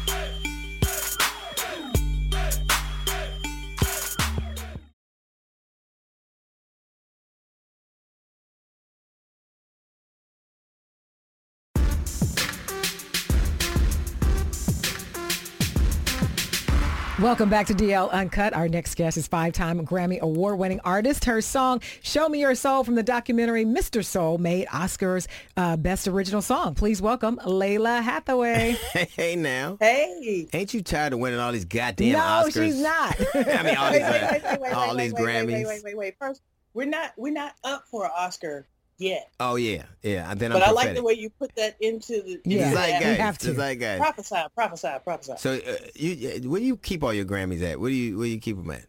Welcome 17.25 17.49
back 17.49 17.65
to 17.65 17.73
DL 17.73 18.11
Uncut. 18.11 18.53
Our 18.53 18.69
next 18.69 18.93
guest 18.93 19.17
is 19.17 19.27
five-time 19.27 19.83
Grammy 19.83 20.19
Award-winning 20.19 20.79
artist. 20.81 21.25
Her 21.25 21.41
song 21.41 21.81
"Show 22.03 22.29
Me 22.29 22.41
Your 22.41 22.53
Soul" 22.53 22.83
from 22.83 22.93
the 22.93 23.01
documentary 23.01 23.65
"Mr. 23.65 24.05
Soul" 24.05 24.37
made 24.37 24.67
Oscars 24.67 25.25
uh, 25.57 25.75
Best 25.75 26.07
Original 26.07 26.43
Song. 26.43 26.75
Please 26.75 27.01
welcome 27.01 27.37
Lalah 27.37 28.03
Hathaway. 28.03 28.73
hey 28.93 29.35
now. 29.35 29.75
Hey. 29.79 30.47
Ain't 30.53 30.75
you 30.75 30.83
tired 30.83 31.13
of 31.13 31.19
winning 31.19 31.39
all 31.39 31.51
these 31.51 31.65
goddamn 31.65 32.11
no, 32.11 32.19
Oscars? 32.19 32.63
she's 32.63 32.79
not. 32.79 33.19
I 33.33 33.63
mean, 33.63 33.75
all 33.75 33.91
these, 33.91 34.01
wait, 34.01 34.21
uh, 34.21 34.29
wait, 34.31 34.43
wait, 34.43 34.61
wait, 34.61 34.73
all 34.73 34.95
these 34.95 35.13
Grammys. 35.13 35.47
wait, 35.47 35.65
wait, 35.65 35.65
wait, 35.65 35.83
wait, 35.83 35.97
wait. 35.97 36.15
First, 36.19 36.43
we're 36.75 36.85
not 36.85 37.11
we're 37.17 37.33
not 37.33 37.55
up 37.63 37.87
for 37.89 38.05
an 38.05 38.11
Oscar 38.15 38.67
yet. 38.97 39.31
Oh 39.39 39.55
yeah, 39.55 39.83
yeah. 40.03 40.29
And 40.31 40.39
then 40.39 40.51
But 40.51 40.63
I'm 40.63 40.69
I 40.69 40.71
like 40.71 40.95
the 40.95 41.03
way 41.03 41.13
you 41.13 41.29
put 41.29 41.55
that 41.55 41.75
into 41.79 42.21
the 42.21 42.41
Yeah, 42.45 42.67
into 42.67 42.75
the 42.75 43.15
the 43.15 43.15
have 43.21 43.37
to. 43.39 43.53
zeitgeist. 43.53 43.99
prophesy, 43.99 44.35
prophesy, 44.55 44.87
prophesy. 45.03 45.33
So 45.37 45.53
uh, 45.55 45.77
you, 45.95 46.49
where 46.49 46.59
do 46.59 46.65
you 46.65 46.77
keep 46.77 47.03
all 47.03 47.13
your 47.13 47.25
Grammys 47.25 47.61
at? 47.63 47.79
Where 47.79 47.89
do 47.89 47.95
you, 47.95 48.17
where 48.17 48.25
do 48.27 48.31
you 48.31 48.39
keep 48.39 48.57
them 48.57 48.71
at? 48.71 48.85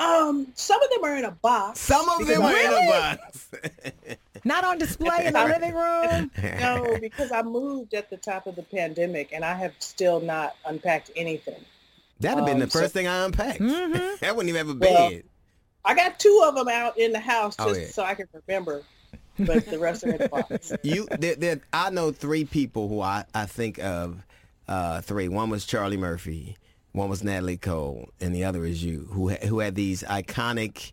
Um, 0.00 0.46
some 0.54 0.80
of 0.80 0.90
them 0.90 1.02
are 1.02 1.16
in 1.16 1.24
a 1.24 1.32
box. 1.32 1.80
Some 1.80 2.08
of 2.08 2.18
them 2.18 2.40
because 2.40 2.54
are 2.54 2.56
in 2.56 2.72
a 2.72 3.16
box. 3.16 3.50
not 4.44 4.62
on 4.64 4.78
display 4.78 5.26
in 5.26 5.32
the 5.32 5.44
living 5.44 5.74
room. 5.74 6.30
No, 6.60 6.98
because 7.00 7.32
I 7.32 7.42
moved 7.42 7.94
at 7.94 8.08
the 8.08 8.16
top 8.16 8.46
of 8.46 8.54
the 8.54 8.62
pandemic 8.62 9.32
and 9.32 9.44
I 9.44 9.54
have 9.54 9.72
still 9.80 10.20
not 10.20 10.54
unpacked 10.64 11.10
anything. 11.16 11.64
That'd 12.20 12.38
have 12.38 12.46
been 12.46 12.58
the 12.58 12.64
Um, 12.64 12.70
so- 12.70 12.78
first 12.80 12.92
thing 12.94 13.08
I 13.08 13.24
unpacked. 13.24 13.58
Mhm. 13.60 14.18
That 14.20 14.36
wouldn't 14.36 14.50
even 14.54 14.66
have 14.68 14.76
a 14.76 14.78
Well, 14.78 15.10
bed. 15.10 15.24
I 15.84 15.94
got 15.96 16.20
two 16.20 16.42
of 16.46 16.54
them 16.54 16.68
out 16.68 16.96
in 16.96 17.10
the 17.12 17.18
house 17.20 17.56
Oh, 17.58 17.68
just 17.70 17.80
yeah. 17.80 17.86
so 17.88 18.04
I 18.04 18.14
can 18.14 18.26
remember, 18.46 18.82
but 19.38 19.66
the 19.66 19.78
rest 19.78 20.04
are 20.04 20.10
in 20.10 20.18
the 20.18 20.28
box. 20.28 20.72
you, 20.82 21.06
there, 21.18 21.36
there, 21.36 21.60
I 21.72 21.90
know 21.90 22.12
three 22.12 22.44
people 22.44 22.88
who 22.88 23.00
I, 23.00 23.24
I 23.34 23.46
think 23.46 23.78
of. 23.78 24.24
Uh, 24.66 25.00
three. 25.00 25.28
One 25.28 25.48
was 25.48 25.64
Charlie 25.64 25.96
Murphy. 25.96 26.56
One 26.92 27.08
was 27.08 27.24
Natalie 27.24 27.56
Cole, 27.56 28.10
and 28.20 28.34
the 28.34 28.44
other 28.44 28.66
is 28.66 28.84
you, 28.84 29.08
who 29.12 29.30
who 29.30 29.60
had 29.60 29.74
these 29.74 30.02
iconic, 30.02 30.92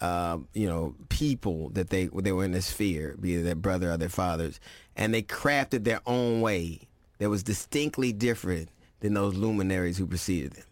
uh, 0.00 0.38
you 0.54 0.66
know, 0.66 0.94
people 1.10 1.68
that 1.70 1.90
they 1.90 2.06
they 2.06 2.32
were 2.32 2.44
in 2.44 2.52
this 2.52 2.66
sphere, 2.66 3.16
be 3.20 3.34
it 3.34 3.42
their 3.42 3.54
brother 3.54 3.90
or 3.90 3.98
their 3.98 4.08
fathers, 4.08 4.58
and 4.96 5.12
they 5.12 5.20
crafted 5.22 5.84
their 5.84 6.00
own 6.06 6.40
way 6.40 6.80
that 7.18 7.28
was 7.28 7.42
distinctly 7.42 8.10
different 8.12 8.70
than 9.00 9.12
those 9.12 9.34
luminaries 9.34 9.98
who 9.98 10.06
preceded 10.06 10.52
them. 10.52 10.64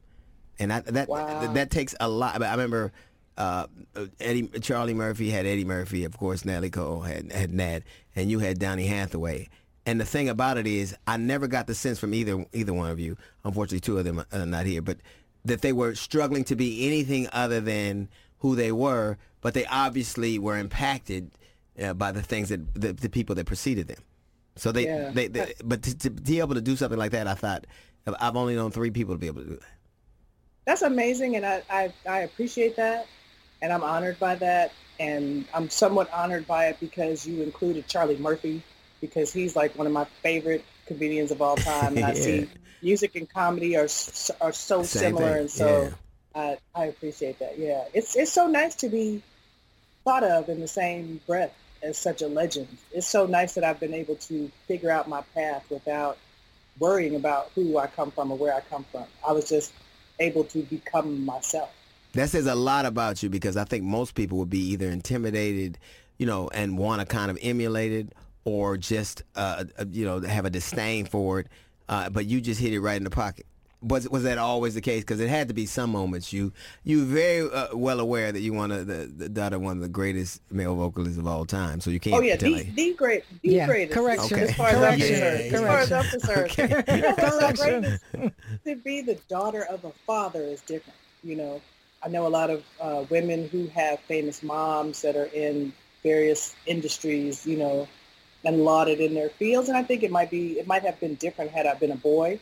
And 0.59 0.73
I, 0.73 0.81
that 0.81 1.09
Wow. 1.09 1.53
that 1.53 1.71
takes 1.71 1.95
a 2.01 2.09
lot. 2.09 2.39
But 2.39 2.49
I 2.49 2.53
remember 2.53 2.93
uh, 3.39 3.67
Eddie 4.21 4.49
Charlie 4.61 4.95
Murphy 4.95 5.31
had 5.31 5.47
Eddie 5.47 5.65
Murphy, 5.65 6.05
of 6.05 6.17
course. 6.19 6.45
Natalie 6.45 6.71
Cole 6.71 7.01
had 7.01 7.33
had 7.33 7.53
Nat, 7.55 7.81
and 8.15 8.31
you 8.31 8.41
had 8.41 8.59
Donny 8.59 8.87
Hathaway. 8.87 9.49
And 9.87 9.99
the 9.99 10.05
thing 10.05 10.29
about 10.29 10.59
it 10.59 10.67
is, 10.67 10.95
I 11.07 11.17
never 11.17 11.47
got 11.47 11.67
the 11.67 11.75
sense 11.75 11.99
from 11.99 12.13
either 12.13 12.45
either 12.53 12.75
one 12.75 12.91
of 12.91 13.01
you. 13.01 13.17
Unfortunately, 13.45 13.81
two 13.81 13.97
of 13.97 14.05
them 14.05 14.23
are 14.33 14.45
not 14.47 14.67
here, 14.67 14.83
but 14.83 14.99
that 15.45 15.63
they 15.63 15.73
were 15.73 15.95
struggling 15.95 16.45
to 16.45 16.57
be 16.57 16.87
anything 16.87 17.29
other 17.33 17.61
than 17.61 18.09
who 18.39 18.55
they 18.55 18.73
were. 18.73 19.17
But 19.41 19.55
they 19.55 19.65
obviously 19.67 20.39
were 20.39 20.59
impacted 20.59 21.31
uh, 21.81 21.95
by 21.95 22.11
the 22.13 22.23
things 22.23 22.49
that 22.49 22.75
the, 22.75 22.93
the 22.93 23.09
people 23.09 23.37
that 23.37 23.47
preceded 23.47 23.87
them. 23.87 24.03
So 24.57 24.73
they, 24.73 24.87
Yeah. 24.87 25.11
they, 25.11 25.29
they 25.29 25.55
but 25.65 25.85
to, 25.85 25.97
to 25.99 26.11
be 26.11 26.41
able 26.41 26.57
to 26.57 26.61
do 26.61 26.75
something 26.75 26.99
like 26.99 27.13
that, 27.13 27.29
I 27.29 27.35
thought 27.35 27.67
I've 28.19 28.35
only 28.35 28.57
known 28.57 28.73
three 28.73 28.91
people 28.91 29.15
to 29.15 29.19
be 29.19 29.29
able 29.29 29.43
to 29.43 29.49
do 29.49 29.55
that. 29.55 29.69
That's 30.65 30.83
amazing, 30.83 31.37
and 31.37 31.47
I, 31.47 31.63
I, 31.71 31.93
I 32.07 32.19
appreciate 32.21 32.77
that, 32.77 33.07
and 33.63 33.73
I'm 33.73 33.83
honored 33.83 34.19
by 34.19 34.37
that, 34.37 34.73
and 35.01 35.45
I'm 35.55 35.71
somewhat 35.71 36.13
honored 36.13 36.47
by 36.47 36.67
it 36.67 36.79
because 36.81 37.27
you 37.27 37.43
included 37.43 37.87
Charlie 37.87 38.17
Murphy, 38.19 38.63
because 39.01 39.33
he's 39.33 39.57
like 39.57 39.77
one 39.77 39.87
of 39.87 39.93
my 39.93 40.05
favorite 40.23 40.65
comedians 40.87 41.31
of 41.31 41.43
all 41.43 41.57
time, 41.57 41.97
and 41.97 42.05
I 42.05 42.13
Yeah. 42.15 42.23
see 42.23 42.49
music 42.83 43.17
and 43.17 43.29
comedy 43.29 43.77
are 43.77 43.89
are 44.41 44.53
so 44.53 44.83
Same 44.83 44.85
similar, 44.85 45.33
thing, 45.33 45.41
and 45.41 45.51
so 45.51 45.67
yeah. 45.67 45.91
I, 46.35 46.59
I 46.75 46.85
appreciate 46.87 47.39
that. 47.41 47.59
Yeah, 47.59 47.85
it's 47.95 48.17
it's 48.17 48.33
so 48.33 48.47
nice 48.47 48.75
to 48.77 48.89
be 48.89 49.23
thought 50.05 50.25
of 50.25 50.49
in 50.49 50.61
the 50.61 50.69
same 50.69 51.21
breath 51.27 51.55
as 51.83 51.99
such 51.99 52.23
a 52.23 52.29
legend. 52.29 52.69
It's 52.93 53.07
so 53.07 53.27
nice 53.27 53.55
that 53.55 53.65
I've 53.65 53.81
been 53.81 53.95
able 53.95 54.17
to 54.17 54.51
figure 54.67 54.91
out 54.91 55.09
my 55.09 55.23
path 55.35 55.65
without 55.71 56.19
worrying 56.79 57.17
about 57.17 57.51
who 57.55 57.79
I 57.79 57.87
come 57.89 58.11
from 58.11 58.31
or 58.33 58.39
where 58.39 58.55
I 58.55 58.61
come 58.61 58.85
from. 58.85 59.05
I 59.27 59.33
was 59.33 59.49
just 59.49 59.73
able 60.19 60.45
to 60.45 60.63
become 60.63 61.25
myself. 61.25 61.73
That 62.19 62.31
says 62.31 62.47
a 62.47 62.55
lot 62.57 62.85
about 62.85 63.23
you 63.23 63.31
because 63.31 63.57
I 63.57 63.63
think 63.65 63.85
most 63.85 64.17
people 64.17 64.39
would 64.39 64.51
be 64.51 64.59
either 64.73 64.89
intimidated, 64.91 65.79
you 66.19 66.27
know, 66.27 66.49
and 66.53 66.77
want 66.77 67.01
to 67.01 67.07
kind 67.07 67.31
of 67.31 67.39
emulate 67.41 67.93
it, 67.93 68.13
or 68.45 68.77
just, 68.77 69.23
uh, 69.37 69.65
uh, 69.79 69.85
you 69.93 70.05
know, 70.05 70.21
have 70.23 70.45
a 70.45 70.51
disdain 70.51 71.07
for 71.07 71.39
it. 71.41 71.47
Uh, 71.89 72.11
but 72.11 72.27
you 72.27 72.41
just 72.41 72.61
hit 72.61 72.73
it 72.73 72.81
right 72.81 72.97
in 72.97 73.05
the 73.05 73.11
pocket. 73.11 73.47
Was 73.81 74.09
was 74.09 74.25
that 74.25 74.37
always 74.39 74.75
the 74.75 74.81
case? 74.81 75.03
Because 75.03 75.21
it 75.21 75.29
had 75.29 75.47
to 75.47 75.55
be 75.55 75.65
some 75.65 75.91
moments. 75.91 76.33
You 76.33 76.53
you 76.83 77.05
very 77.05 77.49
uh, 77.49 77.69
well 77.77 78.01
aware 78.01 78.33
that 78.33 78.41
you 78.41 78.53
want 78.53 78.73
to 78.73 78.85
the, 78.85 79.07
the 79.07 79.29
daughter 79.29 79.55
of 79.55 79.63
one 79.63 79.77
of 79.77 79.83
the 79.85 79.89
greatest 79.89 80.43
male 80.51 80.75
vocalists 80.75 81.19
of 81.19 81.29
all 81.29 81.45
time. 81.45 81.81
So 81.81 81.91
you 81.91 82.01
can't. 82.01 82.17
Oh 82.17 82.21
yeah, 82.21 82.35
tell 82.35 82.51
the, 82.51 82.65
me. 82.65 82.73
the 82.75 82.95
great, 82.95 83.23
the 83.43 83.51
Yeah, 83.51 83.67
greatest. 83.67 83.97
correction. 83.97 84.41
As 84.41 84.55
far 84.57 84.71
as 84.71 84.75
I'm 84.75 84.99
Correction. 84.99 85.51
concerned, 85.51 85.55
as 85.55 85.61
far 85.61 85.79
as 85.79 85.93
I'm 85.93 86.11
concerned, 86.11 86.85
you 86.89 86.97
know 87.01 87.15
what's 87.17 87.61
so 87.61 87.71
Correction. 87.71 88.33
to 88.65 88.77
be 88.77 89.03
the 89.03 89.15
daughter 89.29 89.63
of 89.71 89.85
a 89.85 89.93
father 90.05 90.43
is 90.43 90.61
different. 90.63 90.99
You 91.23 91.37
know, 91.37 91.61
I 92.03 92.09
know 92.09 92.27
a 92.27 92.29
lot 92.29 92.51
of 92.51 92.65
uh, 92.81 93.05
women 93.11 93.49
who 93.49 93.67
have 93.69 94.01
famous 94.01 94.43
moms 94.43 95.03
that 95.03 95.17
are 95.17 95.27
in 95.27 95.73
various 96.03 96.55
industries. 96.67 97.47
You 97.47 97.57
know, 97.57 97.89
and 98.45 98.65
lauded 98.65 99.01
in 99.01 99.15
their 99.15 99.31
fields, 99.31 99.69
and 99.69 99.77
I 99.77 99.83
think 99.83 100.03
it 100.03 100.11
might 100.11 100.31
be, 100.31 100.59
it 100.59 100.67
might 100.67 100.83
have 100.83 101.01
been 101.01 101.17
different 101.17 101.51
had 101.51 101.67
I 101.67 101.75
been 101.75 101.91
a 101.91 101.97
boy. 101.97 102.39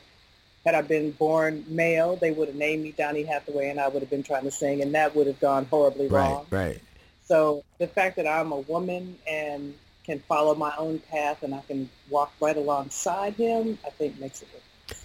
Had 0.65 0.75
I 0.75 0.83
been 0.83 1.13
born 1.13 1.65
male, 1.69 2.17
they 2.17 2.33
would 2.33 2.49
have 2.49 2.57
named 2.57 2.83
me 2.83 2.93
Donny 2.93 3.23
Hathaway, 3.23 3.71
and 3.71 3.81
I 3.81 3.89
would 3.89 4.03
have 4.03 4.11
been 4.11 4.23
trying 4.23 4.45
to 4.45 4.51
sing, 4.51 4.83
and 4.83 4.95
that 4.95 5.15
would 5.15 5.27
have 5.27 5.41
gone 5.41 5.65
horribly 5.67 6.09
Right, 6.09 6.31
wrong. 6.31 6.47
right. 6.51 6.81
So 7.25 7.65
the 7.79 7.87
fact 7.87 8.17
that 8.17 8.27
I'm 8.27 8.53
a 8.53 8.59
woman 8.59 9.19
and 9.27 9.75
can 10.05 10.21
follow 10.21 10.55
my 10.55 10.73
own 10.77 11.01
path 11.11 11.43
and 11.43 11.55
I 11.55 11.61
can 11.67 11.91
walk 12.11 12.33
right 12.41 12.57
alongside 12.57 13.35
him, 13.35 13.79
I 13.85 13.91
think 13.91 14.21
makes 14.21 14.43
it. 14.43 14.49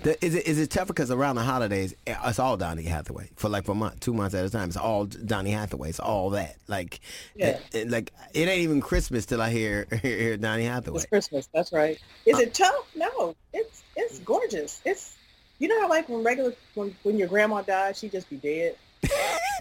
The, 0.03 0.25
is 0.25 0.34
it 0.34 0.48
is 0.48 0.58
it 0.60 0.72
tougher 0.72 0.93
because 0.93 1.12
around 1.12 1.36
the 1.36 1.43
holidays 1.43 1.93
eh, 2.08 2.15
it's 2.25 2.39
all 2.39 2.58
Donny 2.58 2.84
Hathaway 2.84 3.29
for 3.36 3.50
like 3.50 3.65
for 3.65 3.74
a 3.74 3.75
month, 3.75 4.00
two 4.00 4.13
months 4.13 4.34
at 4.34 4.43
a 4.43 4.50
time. 4.50 4.67
It's 4.70 4.77
all 4.77 5.05
Donny 5.05 5.51
Hathaway. 5.51 5.89
It's 5.89 6.00
all 6.00 6.31
that. 6.31 6.55
Like, 6.67 7.01
Yeah. 7.36 7.60
eh, 7.74 7.81
eh, 7.81 7.86
like 7.88 8.12
it 8.34 8.48
ain't 8.48 8.62
even 8.62 8.81
Christmas 8.81 9.27
till 9.27 9.41
I 9.41 9.51
hear 9.51 9.86
hear, 10.01 10.17
hear 10.17 10.38
Donny 10.38 10.63
Hathaway. 10.63 10.98
It's 10.98 11.05
Christmas. 11.05 11.48
That's 11.53 11.72
right. 11.72 12.00
Is 12.25 12.39
it 12.39 12.53
tough? 12.53 12.74
No. 12.96 13.36
It's 13.53 13.84
it's 13.96 14.20
gorgeous. 14.20 14.81
It's 14.86 15.15
you 15.60 15.67
know 15.67 15.79
how 15.81 15.89
like 15.89 16.10
when 16.10 16.24
regular 16.24 16.55
when 16.74 16.96
when 17.03 17.17
your 17.20 17.27
grandma 17.27 17.62
died, 17.62 17.96
she 17.96 18.10
just 18.10 18.27
be 18.29 18.38
dead. 18.38 18.75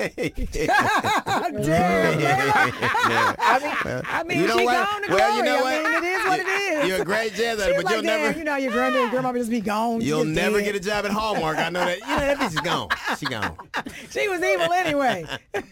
Damn, 0.00 2.20
Yeah. 2.20 3.34
I 3.38 3.58
mean, 3.62 4.02
I 4.06 4.22
mean, 4.24 4.40
You 4.40 4.46
know 4.46 4.58
she 4.58 4.64
what? 4.64 4.88
gone 4.88 5.02
to 5.02 5.14
Well, 5.14 5.36
you 5.36 5.42
glory. 5.42 5.58
know 5.58 5.58
I 5.58 5.82
what? 5.82 5.84
mean, 5.84 6.04
it 6.04 6.20
is 6.20 6.24
what 6.26 6.40
it 6.40 6.46
is. 6.46 6.88
You're 6.88 7.02
a 7.02 7.04
great 7.04 7.34
jazz 7.34 7.60
artist, 7.60 7.76
was 7.76 7.84
but 7.84 7.92
you'll 7.92 8.02
damn, 8.02 8.22
never 8.22 8.38
you 8.38 8.44
know, 8.44 8.56
your 8.56 8.72
granddad 8.72 9.02
and 9.02 9.10
grandma 9.10 9.32
just 9.32 9.50
be 9.50 9.60
gone. 9.60 10.00
you'll 10.00 10.24
just 10.24 10.34
never 10.34 10.58
dead. 10.58 10.64
get 10.64 10.74
a 10.76 10.80
job 10.80 11.04
at 11.04 11.10
Hallmark. 11.10 11.58
I 11.58 11.68
know 11.70 11.84
that. 11.84 11.98
You 12.00 12.06
know 12.06 12.18
that 12.18 12.36
bitch 12.38 12.54
is 12.54 12.60
gone. 12.60 12.88
She 13.18 13.26
gone. 13.26 13.56
She 14.10 14.28
was 14.28 14.42
evil 14.42 14.72
anyway. 14.72 15.24
There's, 15.52 15.64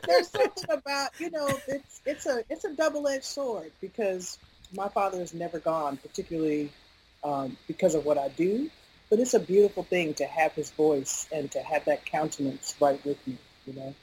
there's 0.06 0.28
something 0.28 0.64
about 0.70 1.10
you 1.18 1.30
know 1.30 1.48
it's 1.68 2.00
it's 2.04 2.26
a 2.26 2.44
it's 2.50 2.64
a 2.64 2.74
double 2.74 3.06
edged 3.08 3.24
sword 3.24 3.70
because 3.80 4.38
my 4.74 4.88
father 4.88 5.18
has 5.18 5.32
never 5.34 5.58
gone, 5.58 5.96
particularly 5.98 6.70
um, 7.24 7.56
because 7.66 7.94
of 7.94 8.04
what 8.04 8.18
I 8.18 8.28
do. 8.28 8.70
But 9.12 9.20
it's 9.20 9.34
a 9.34 9.40
beautiful 9.40 9.82
thing 9.82 10.14
to 10.14 10.24
have 10.24 10.54
his 10.54 10.70
voice 10.70 11.28
and 11.30 11.50
to 11.50 11.60
have 11.60 11.84
that 11.84 12.06
countenance 12.06 12.74
right 12.80 12.98
with 13.04 13.18
you. 13.26 13.36
You 13.66 13.74
know. 13.74 13.94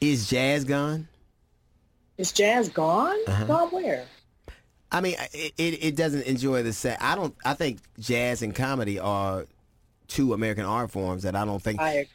Is 0.00 0.30
jazz 0.30 0.62
gone? 0.62 1.08
Is 2.16 2.30
jazz 2.30 2.68
gone? 2.68 3.18
Uh-huh. 3.26 3.44
Gone 3.46 3.68
where? 3.70 4.04
I 4.92 5.00
mean, 5.00 5.16
it, 5.32 5.52
it, 5.58 5.84
it 5.84 5.96
doesn't 5.96 6.26
enjoy 6.26 6.62
the 6.62 6.72
set. 6.72 7.02
I 7.02 7.16
don't. 7.16 7.34
I 7.44 7.54
think 7.54 7.80
jazz 7.98 8.40
and 8.40 8.54
comedy 8.54 9.00
are 9.00 9.46
two 10.12 10.34
American 10.34 10.66
art 10.66 10.90
forms 10.90 11.22
that 11.22 11.34
I 11.34 11.46
don't 11.46 11.62
think 11.62 11.80
I 11.80 12.06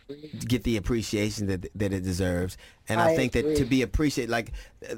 get 0.48 0.64
the 0.64 0.78
appreciation 0.78 1.48
that 1.48 1.68
that 1.74 1.92
it 1.92 2.04
deserves. 2.04 2.56
And 2.88 3.02
I, 3.02 3.10
I 3.10 3.16
think 3.16 3.32
that 3.34 3.56
to 3.58 3.66
be 3.66 3.82
appreciated, 3.82 4.30
like 4.30 4.52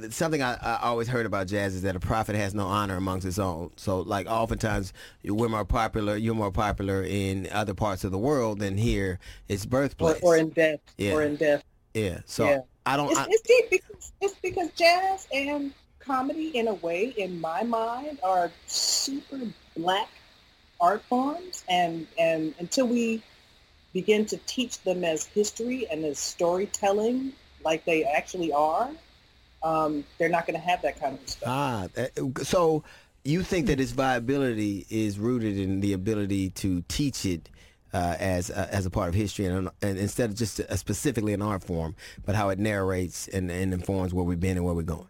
something 0.09 0.41
I, 0.43 0.55
I 0.61 0.79
always 0.83 1.07
heard 1.07 1.25
about 1.25 1.47
jazz 1.47 1.75
is 1.75 1.83
that 1.83 1.95
a 1.95 1.99
prophet 2.01 2.35
has 2.35 2.53
no 2.53 2.65
honor 2.65 2.97
amongst 2.97 3.23
his 3.23 3.39
own. 3.39 3.71
So 3.77 4.01
like 4.01 4.27
oftentimes 4.27 4.91
we're 5.23 5.47
more 5.47 5.63
popular, 5.63 6.17
you're 6.17 6.35
more 6.35 6.51
popular 6.51 7.01
in 7.03 7.47
other 7.53 7.73
parts 7.73 8.03
of 8.03 8.11
the 8.11 8.17
world 8.17 8.59
than 8.59 8.77
here, 8.77 9.17
its 9.47 9.65
Or, 9.65 9.69
birthplace. 9.69 10.19
or 10.21 10.35
in 10.35 10.49
death. 10.49 10.81
Yeah. 10.97 11.13
Or 11.13 11.23
in 11.23 11.37
death. 11.37 11.63
yeah. 11.93 12.19
So 12.25 12.45
Yeah. 12.45 12.59
I 12.85 12.97
don't. 12.97 13.11
It's, 13.11 13.19
I, 13.19 13.25
it's 13.29 13.41
deep 13.43 13.69
because 13.69 14.11
it's 14.19 14.35
because 14.41 14.69
jazz 14.71 15.25
and 15.33 15.73
comedy, 15.99 16.49
in 16.49 16.67
a 16.67 16.73
way, 16.75 17.13
in 17.17 17.39
my 17.39 17.63
mind, 17.63 18.19
are 18.23 18.51
super 18.67 19.39
black 19.77 20.09
art 20.79 21.03
forms, 21.03 21.63
and 21.67 22.07
and 22.17 22.53
until 22.59 22.88
we 22.88 23.21
begin 23.93 24.25
to 24.25 24.38
teach 24.45 24.81
them 24.83 25.03
as 25.03 25.25
history 25.25 25.88
and 25.91 26.05
as 26.05 26.19
storytelling, 26.19 27.33
like 27.65 27.86
they 27.86 28.03
actually 28.03 28.53
are, 28.53 28.89
um, 29.63 30.03
they're 30.17 30.29
not 30.29 30.45
going 30.45 30.59
to 30.59 30.65
have 30.65 30.81
that 30.83 31.00
kind 31.00 31.15
of 31.15 31.21
respect. 31.21 31.48
Ah, 31.48 31.88
so 32.43 32.83
you 33.24 33.43
think 33.43 33.67
that 33.67 33.79
its 33.79 33.91
viability 33.91 34.86
is 34.89 35.19
rooted 35.19 35.57
in 35.57 35.81
the 35.81 35.93
ability 35.93 36.51
to 36.51 36.81
teach 36.88 37.25
it 37.25 37.50
uh, 37.93 38.15
as 38.19 38.50
uh, 38.51 38.67
as 38.71 38.86
a 38.86 38.89
part 38.89 39.09
of 39.09 39.15
history, 39.15 39.45
and, 39.45 39.69
and 39.81 39.98
instead 39.98 40.29
of 40.29 40.36
just 40.36 40.59
uh 40.59 40.75
specifically 40.75 41.33
an 41.33 41.41
art 41.41 41.63
form, 41.63 41.95
but 42.25 42.36
how 42.36 42.50
it 42.50 42.59
narrates 42.59 43.27
and, 43.27 43.50
and 43.50 43.74
informs 43.74 44.13
where 44.13 44.24
we've 44.24 44.39
been 44.39 44.57
and 44.57 44.65
where 44.65 44.75
we're 44.75 44.83
going. 44.83 45.07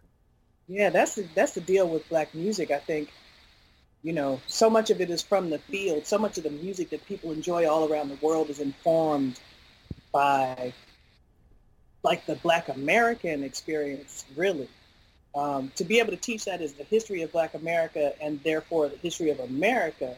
Yeah, 0.66 0.90
that's 0.90 1.16
the, 1.16 1.26
that's 1.34 1.52
the 1.52 1.60
deal 1.60 1.88
with 1.88 2.08
black 2.08 2.34
music. 2.34 2.70
I 2.70 2.78
think, 2.78 3.10
you 4.02 4.12
know, 4.12 4.40
so 4.46 4.70
much 4.70 4.90
of 4.90 5.00
it 5.00 5.10
is 5.10 5.22
from 5.22 5.50
the 5.50 5.58
field. 5.58 6.06
So 6.06 6.18
much 6.18 6.38
of 6.38 6.44
the 6.44 6.50
music 6.50 6.90
that 6.90 7.04
people 7.06 7.32
enjoy 7.32 7.68
all 7.68 7.90
around 7.90 8.08
the 8.08 8.18
world 8.26 8.48
is 8.48 8.58
informed 8.58 9.38
by, 10.12 10.72
like, 12.02 12.24
the 12.26 12.36
Black 12.36 12.68
American 12.68 13.42
experience. 13.42 14.24
Really, 14.36 14.68
um, 15.34 15.70
to 15.76 15.84
be 15.84 15.98
able 15.98 16.10
to 16.10 16.16
teach 16.16 16.44
that 16.46 16.60
is 16.60 16.72
the 16.72 16.84
history 16.84 17.22
of 17.22 17.32
Black 17.32 17.54
America 17.54 18.12
and 18.20 18.42
therefore 18.42 18.88
the 18.88 18.96
history 18.96 19.30
of 19.30 19.38
America, 19.40 20.16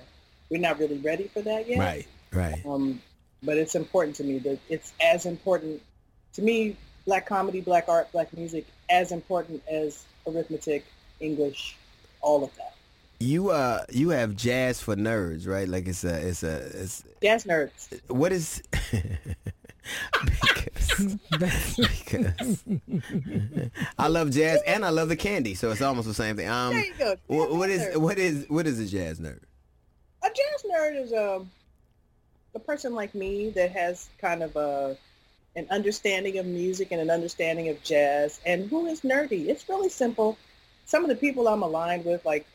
we're 0.48 0.60
not 0.60 0.78
really 0.78 0.98
ready 0.98 1.28
for 1.28 1.42
that 1.42 1.68
yet. 1.68 1.78
Right, 1.78 2.06
right. 2.32 2.64
Um, 2.64 3.02
but 3.42 3.58
it's 3.58 3.74
important 3.74 4.16
to 4.16 4.24
me 4.24 4.38
that 4.40 4.58
it's 4.68 4.92
as 5.04 5.26
important 5.26 5.82
to 6.34 6.42
me. 6.42 6.76
Black 7.04 7.26
comedy, 7.26 7.60
black 7.60 7.88
art, 7.88 8.12
black 8.12 8.32
music, 8.32 8.64
as 8.88 9.10
important 9.10 9.60
as 9.68 10.04
arithmetic, 10.24 10.84
English, 11.18 11.76
all 12.20 12.44
of 12.44 12.54
that. 12.54 12.76
You 13.22 13.50
uh 13.50 13.84
you 13.90 14.08
have 14.10 14.34
jazz 14.34 14.80
for 14.80 14.96
nerds, 14.96 15.46
right? 15.46 15.68
Like 15.68 15.86
it's 15.86 16.02
a 16.02 16.26
it's 16.28 16.42
a 16.42 16.56
it's 16.82 17.04
Jazz 17.22 17.44
nerds. 17.44 18.00
what 18.08 18.32
is 18.32 18.62
because, 21.30 21.76
because 21.76 22.64
I 23.98 24.08
love 24.08 24.30
jazz 24.30 24.60
and 24.66 24.84
I 24.84 24.90
love 24.90 25.08
the 25.08 25.16
candy, 25.16 25.54
so 25.54 25.70
it's 25.70 25.82
almost 25.82 26.08
the 26.08 26.14
same 26.14 26.36
thing. 26.36 26.48
Um, 26.48 26.72
There 26.74 26.84
you 26.84 26.94
go. 26.98 27.16
wh- 27.28 27.52
what 27.56 27.68
Jazz 27.68 27.88
is 27.88 27.98
what 27.98 28.18
is 28.18 28.46
what 28.48 28.66
is 28.66 28.80
a 28.80 28.86
jazz 28.86 29.20
nerd? 29.20 29.40
a 30.24 30.28
jazz 30.28 30.70
nerd 30.72 31.00
is 31.00 31.12
a 31.12 31.44
a 32.54 32.58
person 32.58 32.94
like 32.94 33.14
me 33.14 33.50
that 33.50 33.70
has 33.72 34.08
kind 34.20 34.42
of 34.42 34.56
a 34.56 34.96
an 35.54 35.66
understanding 35.70 36.38
of 36.38 36.46
music 36.46 36.88
and 36.90 37.00
an 37.00 37.10
understanding 37.10 37.68
of 37.68 37.80
jazz 37.84 38.40
and 38.46 38.68
who 38.70 38.86
is 38.86 39.02
nerdy. 39.02 39.46
It's 39.48 39.68
really 39.68 39.90
simple. 39.90 40.38
Some 40.86 41.04
of 41.04 41.08
the 41.08 41.16
people 41.16 41.46
I'm 41.46 41.62
aligned 41.62 42.04
with, 42.04 42.24
like 42.24 42.46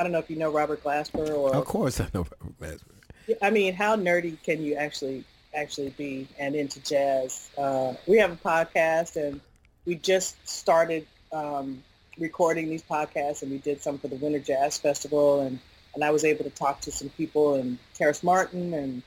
I 0.00 0.02
don't 0.02 0.12
know 0.12 0.18
if 0.18 0.30
you 0.30 0.36
know 0.36 0.50
Robert 0.50 0.82
Glasper 0.82 1.28
or 1.28 1.54
Of 1.54 1.66
course, 1.66 2.00
I 2.00 2.08
know 2.14 2.24
Robert 2.40 2.58
Glasper. 2.58 3.36
I 3.42 3.50
mean, 3.50 3.74
how 3.74 3.96
nerdy 3.96 4.42
can 4.42 4.62
you 4.62 4.74
actually 4.74 5.24
actually 5.54 5.90
be 5.90 6.26
and 6.38 6.54
into 6.54 6.82
jazz? 6.82 7.50
Uh, 7.58 7.92
we 8.06 8.16
have 8.16 8.32
a 8.32 8.36
podcast, 8.36 9.16
and 9.16 9.42
we 9.84 9.96
just 9.96 10.36
started 10.48 11.06
um, 11.34 11.84
recording 12.18 12.70
these 12.70 12.82
podcasts, 12.82 13.42
and 13.42 13.50
we 13.50 13.58
did 13.58 13.82
some 13.82 13.98
for 13.98 14.08
the 14.08 14.16
Winter 14.16 14.38
Jazz 14.38 14.78
Festival, 14.78 15.42
and 15.42 15.58
and 15.94 16.02
I 16.02 16.10
was 16.12 16.24
able 16.24 16.44
to 16.44 16.50
talk 16.50 16.80
to 16.80 16.90
some 16.90 17.10
people, 17.10 17.56
and 17.56 17.78
Terrace 17.92 18.22
Martin 18.22 18.72
and 18.72 19.02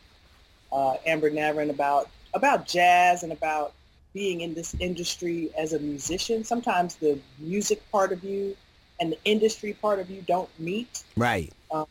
uh, 0.72 0.98
Amber 1.08 1.32
Navran 1.32 1.72
about 1.72 2.08
about 2.36 2.68
jazz 2.68 3.24
and 3.24 3.32
about 3.32 3.74
being 4.14 4.42
in 4.42 4.54
this 4.54 4.76
industry 4.76 5.50
as 5.58 5.74
a 5.74 5.80
musician. 5.80 6.44
Sometimes 6.44 6.94
the 6.98 7.18
music 7.40 7.82
part 7.92 8.12
of 8.12 8.24
you 8.24 8.56
and 9.04 9.12
the 9.12 9.18
industry 9.26 9.74
part 9.74 10.00
of 10.00 10.10
you 10.10 10.22
don't 10.22 10.50
meet. 10.58 11.04
Right. 11.18 11.52
Uh, 11.72 11.84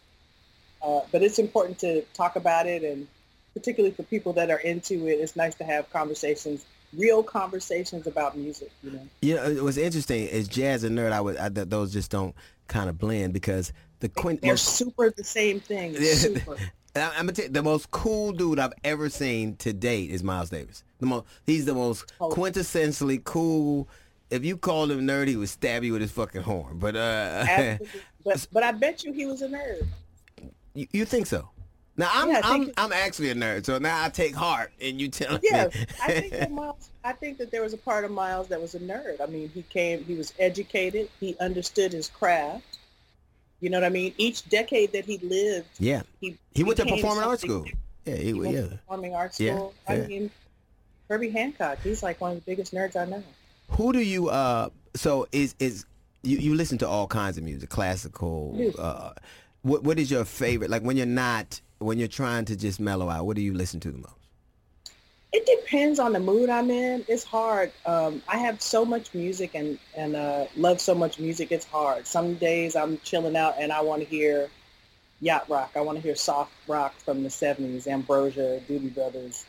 but 1.13 1.23
it's 1.23 1.39
important 1.39 1.79
to 1.79 2.03
talk 2.15 2.35
about 2.35 2.67
it, 2.67 2.83
and 2.83 3.07
particularly 3.55 3.95
for 3.95 4.03
people 4.05 4.33
that 4.33 4.51
are 4.51 4.59
into 4.59 5.07
it, 5.07 5.21
it's 5.21 5.37
nice 5.37 5.55
to 5.57 5.65
have 5.65 5.89
conversations, 5.93 6.65
real 6.97 7.23
conversations 7.23 8.09
about 8.09 8.37
music. 8.37 8.73
You 8.83 8.91
know. 8.91 9.09
You 9.21 9.35
know, 9.37 9.65
what's 9.65 9.77
interesting 9.77 10.27
is 10.27 10.49
jazz 10.49 10.83
and 10.83 10.99
nerd. 10.99 11.13
I 11.13 11.21
would 11.21 11.37
I, 11.37 11.51
th- 11.51 11.69
those 11.69 11.93
just 11.93 12.11
don't 12.11 12.35
kind 12.67 12.89
of 12.89 12.99
blend 12.99 13.33
because 13.33 13.73
the 14.01 14.09
quint. 14.09 14.41
They're 14.43 14.55
most- 14.55 14.77
super 14.77 15.11
the 15.11 15.23
same 15.23 15.61
thing. 15.61 15.95
Yeah. 15.99 16.15
Super. 16.15 16.57
I'm 16.97 17.11
gonna 17.27 17.33
tell 17.33 17.45
you, 17.45 17.51
the 17.53 17.63
most 17.63 17.91
cool 17.93 18.33
dude 18.33 18.59
I've 18.59 18.75
ever 18.83 19.09
seen 19.09 19.55
to 19.59 19.73
date 19.73 20.11
is 20.11 20.25
Miles 20.25 20.51
Davis. 20.51 20.83
The 20.99 21.07
most, 21.07 21.27
he's 21.47 21.65
the 21.65 21.75
most 21.75 22.13
Oh. 22.21 22.29
quintessentially 22.31 23.23
cool. 23.23 23.89
If 24.33 24.45
you 24.47 24.57
called 24.57 24.91
him 24.91 25.07
nerd, 25.07 25.29
he 25.29 25.37
would 25.37 25.51
stab 25.51 25.85
you 25.85 25.93
with 25.93 26.01
his 26.01 26.11
fucking 26.11 26.41
horn. 26.43 26.79
But 26.79 26.97
uh, 26.97 27.77
but 28.25 28.47
but 28.51 28.63
I 28.63 28.73
bet 28.73 29.05
you 29.05 29.13
he 29.13 29.27
was 29.27 29.43
a 29.43 29.49
nerd. 29.49 29.87
you, 30.75 30.87
you 30.93 31.05
think 31.05 31.27
so? 31.27 31.51
Now 31.99 32.09
I'm 32.13 32.31
Yeah, 32.31 32.41
I 32.43 32.55
I'm 32.55 32.71
I'm 32.79 32.93
actually 32.93 33.29
a 33.31 33.35
nerd, 33.35 33.67
so 33.67 33.77
now 33.77 34.03
I 34.03 34.09
take 34.09 34.35
heart 34.35 34.73
in 34.81 34.99
you 34.99 35.09
telling 35.09 35.41
Yeah, 35.43 35.67
me. 35.67 35.85
I 36.03 36.13
think 36.13 36.33
that 36.33 36.51
Miles. 36.61 36.89
I 37.05 37.13
think 37.13 37.37
that 37.39 37.51
there 37.51 37.61
was 37.63 37.75
a 37.75 37.77
part 37.77 38.07
of 38.07 38.11
Miles 38.11 38.49
that 38.49 38.59
was 38.61 38.75
a 38.75 38.81
nerd. 38.81 39.21
I 39.21 39.27
mean, 39.27 39.51
he 39.51 39.63
came. 39.65 40.03
He 40.05 40.15
was 40.15 40.33
educated. 40.39 41.11
He 41.21 41.37
understood 41.39 41.93
his 41.93 42.09
craft. 42.09 42.79
You 43.61 43.69
know 43.69 43.77
what 43.77 43.85
I 43.85 43.91
mean? 43.91 44.15
Each 44.17 44.49
decade 44.49 44.93
that 44.93 45.05
he 45.05 45.19
lived, 45.19 45.69
yeah, 45.79 46.03
he 46.21 46.39
he 46.55 46.65
went 46.65 46.79
to 46.79 46.87
performing 46.87 47.23
arts 47.25 47.43
school. 47.43 47.67
Yeah, 48.07 48.17
he, 48.17 48.25
He 48.25 48.33
went 48.33 48.55
yeah. 48.55 48.63
to 48.63 48.69
performing 48.71 49.15
arts 49.15 49.39
Yeah, 49.39 49.57
school. 49.57 49.75
I 49.87 49.97
yeah. 49.97 50.07
mean, 50.07 50.31
Herbie 51.11 51.31
Hancock. 51.31 51.79
He's 51.85 52.03
like 52.03 52.19
one 52.21 52.33
of 52.33 52.37
the 52.39 52.51
biggest 52.51 52.73
nerds 52.75 52.97
I 52.97 53.05
know. 53.05 53.23
Who 53.73 53.93
do 53.93 54.01
you 54.01 54.29
uh? 54.29 54.69
So 54.95 55.27
is 55.33 55.55
is 55.59 55.87
you 56.23 56.39
you 56.39 56.55
listen 56.55 56.79
to 56.79 56.89
all 56.89 57.07
kinds 57.07 57.39
of 57.39 57.45
music, 57.45 57.71
classical. 57.71 58.55
Yes. 58.57 58.79
Uh, 58.79 59.15
what 59.63 59.83
what 59.83 59.99
is 59.99 60.11
your 60.11 60.25
favorite? 60.25 60.71
Like 60.71 60.83
when 60.83 60.97
you're 60.97 61.07
not 61.07 61.61
when 61.79 61.99
you're 61.99 62.09
trying 62.09 62.45
to 62.47 62.57
just 62.57 62.81
mellow 62.81 63.09
out, 63.09 63.27
what 63.27 63.37
do 63.37 63.43
you 63.43 63.55
listen 63.55 63.81
to 63.81 63.91
the 63.91 63.99
most? 63.99 64.15
It 65.33 65.47
depends 65.47 65.99
on 65.99 66.13
the 66.13 66.21
mood 66.21 66.51
I'm 66.51 66.71
in. 66.71 67.05
It's 67.09 67.25
hard. 67.25 67.73
Um, 67.87 68.23
I 68.29 68.37
have 68.37 68.61
so 68.61 68.85
much 68.85 69.15
music 69.15 69.55
and 69.55 69.79
and 69.97 70.17
uh, 70.17 70.47
love 70.57 70.81
so 70.81 70.95
much 70.95 71.19
music. 71.19 71.51
It's 71.51 71.67
hard. 71.67 72.07
Some 72.07 72.35
days 72.35 72.77
I'm 72.77 72.99
chilling 72.99 73.37
out 73.37 73.55
and 73.59 73.73
I 73.73 73.81
want 73.81 74.03
to 74.03 74.09
hear 74.09 74.51
yacht 75.21 75.49
rock. 75.49 75.73
I 75.75 75.81
want 75.81 75.97
to 75.97 76.03
hear 76.03 76.15
soft 76.15 76.53
rock 76.69 76.95
from 76.99 77.23
the 77.23 77.31
'70s, 77.31 77.87
Ambrosia, 77.87 78.61
Doobie 78.69 78.95
Brothers. 78.95 79.47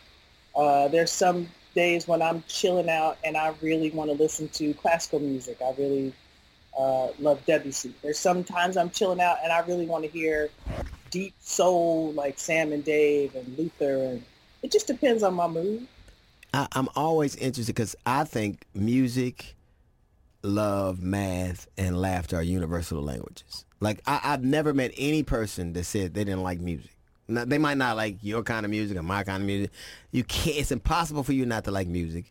Uh, 0.55 0.87
there's 0.87 1.11
some 1.11 1.49
days 1.73 2.07
when 2.07 2.21
I'm 2.21 2.43
chilling 2.47 2.89
out 2.89 3.17
and 3.23 3.35
I 3.35 3.53
really 3.61 3.91
want 3.91 4.09
to 4.09 4.15
listen 4.15 4.47
to 4.49 4.73
classical 4.75 5.19
music. 5.19 5.57
I 5.61 5.73
really 5.77 6.13
uh, 6.77 7.09
love 7.19 7.45
Debussy. 7.45 7.93
There's 8.01 8.19
sometimes 8.19 8.77
I'm 8.77 8.89
chilling 8.89 9.21
out 9.21 9.37
and 9.43 9.51
I 9.51 9.59
really 9.59 9.85
want 9.85 10.03
to 10.05 10.09
hear 10.09 10.49
deep 11.11 11.33
soul 11.39 12.11
like 12.13 12.39
Sam 12.39 12.71
and 12.73 12.83
Dave 12.83 13.35
and 13.35 13.57
Luther 13.57 13.97
and 14.03 14.23
it 14.63 14.71
just 14.71 14.87
depends 14.87 15.23
on 15.23 15.33
my 15.33 15.47
mood. 15.47 15.87
I, 16.53 16.67
I'm 16.71 16.87
always 16.95 17.35
interested 17.35 17.75
because 17.75 17.95
I 18.05 18.23
think 18.23 18.65
music, 18.73 19.55
love, 20.41 21.01
math, 21.01 21.67
and 21.77 21.99
laughter 21.99 22.37
are 22.37 22.43
universal 22.43 23.01
languages. 23.01 23.65
Like 23.79 24.01
I, 24.07 24.21
I've 24.23 24.43
never 24.43 24.73
met 24.73 24.91
any 24.97 25.23
person 25.23 25.73
that 25.73 25.83
said 25.83 26.13
they 26.13 26.23
didn't 26.23 26.43
like 26.43 26.59
music. 26.59 26.91
Now, 27.33 27.45
they 27.45 27.57
might 27.57 27.77
not 27.77 27.97
like 27.97 28.17
your 28.21 28.43
kind 28.43 28.65
of 28.65 28.69
music 28.69 28.97
or 28.97 29.03
my 29.03 29.23
kind 29.23 29.41
of 29.43 29.47
music. 29.47 29.71
You 30.11 30.23
can't. 30.23 30.57
It's 30.57 30.71
impossible 30.71 31.23
for 31.23 31.33
you 31.33 31.45
not 31.45 31.63
to 31.65 31.71
like 31.71 31.87
music. 31.87 32.25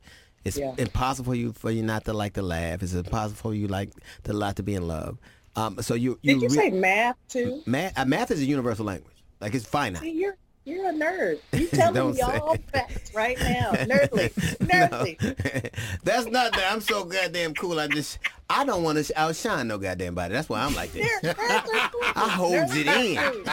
It's 0.44 0.56
Yeah. 0.58 0.74
impossible 0.78 1.32
for 1.32 1.36
you 1.36 1.52
for 1.52 1.70
you 1.70 1.82
not 1.82 2.04
to 2.06 2.12
like 2.12 2.34
to 2.34 2.42
laugh. 2.42 2.82
It's 2.82 2.94
impossible 2.94 3.36
for 3.36 3.54
you 3.54 3.68
like 3.68 3.90
to 4.24 4.32
like 4.32 4.56
to 4.56 4.62
be 4.62 4.74
in 4.74 4.86
love. 4.88 5.18
Um, 5.54 5.80
so 5.82 5.94
you 5.94 6.18
you, 6.22 6.34
Did 6.40 6.42
you 6.42 6.48
re- 6.48 6.54
say 6.54 6.70
math 6.70 7.16
too? 7.28 7.62
math? 7.66 7.96
Uh, 7.98 8.04
math 8.06 8.30
is 8.30 8.40
a 8.40 8.44
universal 8.44 8.84
language. 8.86 9.14
Like 9.40 9.54
it's 9.54 9.66
finite. 9.66 10.02
See, 10.02 10.10
you're 10.12 10.36
you're 10.64 10.88
a 10.88 10.92
nerd. 10.92 11.38
You 11.52 11.66
telling 11.68 11.94
Don't 11.94 12.12
me 12.12 12.18
say 12.18 12.38
all 12.38 12.54
it. 12.54 12.64
facts 12.70 13.14
right 13.14 13.38
now. 13.38 13.72
Nerdly, 13.72 14.32
nerdly. 14.58 15.70
That's 16.04 16.26
not 16.26 16.52
that 16.52 16.72
I'm 16.72 16.80
so 16.80 17.04
goddamn 17.04 17.54
cool. 17.54 17.78
I 17.78 17.88
just 17.88 18.18
I 18.48 18.64
don't 18.64 18.82
want 18.82 19.04
to 19.04 19.18
outshine 19.20 19.68
no 19.68 19.78
goddamn 19.78 20.14
body. 20.14 20.34
That's 20.34 20.48
why 20.48 20.60
I'm 20.62 20.74
like 20.74 20.92
this. 20.92 21.06
Nerd- 21.22 21.34
nerds 21.34 21.74
are 21.74 21.90
cool. 21.90 22.00
I 22.14 22.28
holds 22.28 22.72
it 22.76 22.86
in. 22.86 23.44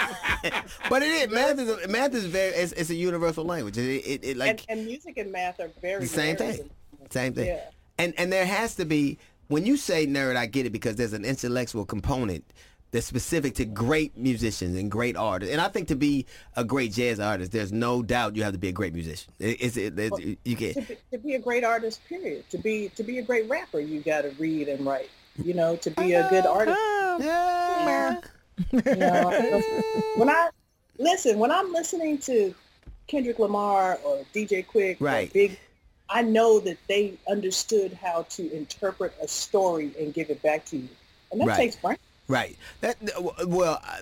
but 0.89 1.02
it 1.02 1.08
is 1.10 1.30
math 1.30 1.60
is 1.60 1.88
math 1.88 2.13
is 2.13 2.26
very 2.26 2.54
it's, 2.54 2.72
it's 2.74 2.89
a 2.89 2.95
universal 2.95 3.43
language. 3.43 3.78
It, 3.78 3.84
it, 4.06 4.24
it 4.24 4.38
like 4.38 4.65
and, 4.69 4.80
and 4.80 4.88
music 4.88 5.17
and 5.17 5.32
math 5.32 5.60
are 5.60 5.69
very 5.82 6.02
the 6.02 6.08
same 6.08 6.36
thing. 6.36 6.69
Same 7.10 7.34
thing. 7.34 7.48
Yeah. 7.48 7.62
And 7.98 8.13
and 8.17 8.32
there 8.32 8.45
has 8.45 8.76
to 8.76 8.86
be 8.86 9.17
when 9.48 9.65
you 9.65 9.78
say 9.78 10.06
nerd, 10.06 10.36
I 10.36 10.45
get 10.45 10.65
it 10.67 10.72
because 10.72 10.95
there's 10.95 11.13
an 11.13 11.26
intellectual 11.26 11.84
component 11.86 12.45
that's 12.91 13.06
specific 13.06 13.54
to 13.56 13.65
great 13.65 14.17
musicians 14.17 14.75
and 14.78 14.89
great 14.89 15.15
artists. 15.15 15.52
And 15.52 15.62
I 15.62 15.67
think 15.67 15.88
to 15.89 15.95
be 15.95 16.25
a 16.56 16.63
great 16.63 16.91
jazz 16.93 17.19
artist, 17.19 17.52
there's 17.52 17.71
no 17.71 18.02
doubt 18.02 18.36
you 18.36 18.43
have 18.43 18.54
to 18.54 18.60
be 18.60 18.69
a 18.69 18.71
great 18.73 18.93
musician. 18.93 19.32
It, 19.39 19.58
it's 19.62 19.78
it, 19.78 19.97
it, 19.97 20.39
you 20.43 20.56
To 20.56 20.82
be, 20.82 20.97
to 21.12 21.17
be 21.17 21.36
a 21.36 21.39
great 21.39 21.63
artist, 21.63 22.02
period. 22.08 22.49
To 22.49 22.58
be 22.58 22.89
to 22.95 23.04
be 23.04 23.19
a 23.19 23.21
great 23.21 23.47
rapper, 23.49 23.80
you 23.80 24.02
got 24.02 24.21
to 24.21 24.30
read 24.39 24.67
and 24.69 24.86
write. 24.86 25.10
You 25.43 25.54
know, 25.54 25.75
to 25.78 25.91
be 25.91 26.13
a 26.13 26.28
good 26.30 26.45
artist. 26.45 26.78
yeah. 27.19 28.19
You 28.73 28.95
know, 28.95 29.62
when 30.17 30.30
I 30.30 30.49
listen, 30.97 31.39
when 31.39 31.52
I'm 31.52 31.71
listening 31.71 32.17
to 32.19 32.54
Kendrick 33.08 33.39
Lamar 33.39 33.99
or 34.04 34.25
DJ 34.34 34.65
Quik 34.65 34.97
Right. 34.99 35.30
or 35.30 35.34
Big, 35.34 35.60
I 36.10 36.21
know 36.23 36.60
that 36.60 36.78
they 36.88 37.13
understood 37.30 37.93
how 37.93 38.23
to 38.32 38.52
interpret 38.52 39.13
a 39.21 39.28
story 39.28 39.91
and 39.99 40.13
give 40.13 40.30
it 40.30 40.41
back 40.41 40.65
to 40.65 40.78
you, 40.78 40.89
and 41.32 41.39
that 41.39 41.47
Right. 41.47 41.56
takes 41.58 41.75
brain. 41.78 41.97
Right. 42.30 42.58
That 42.82 42.98
well, 43.48 43.82
uh, 43.84 44.02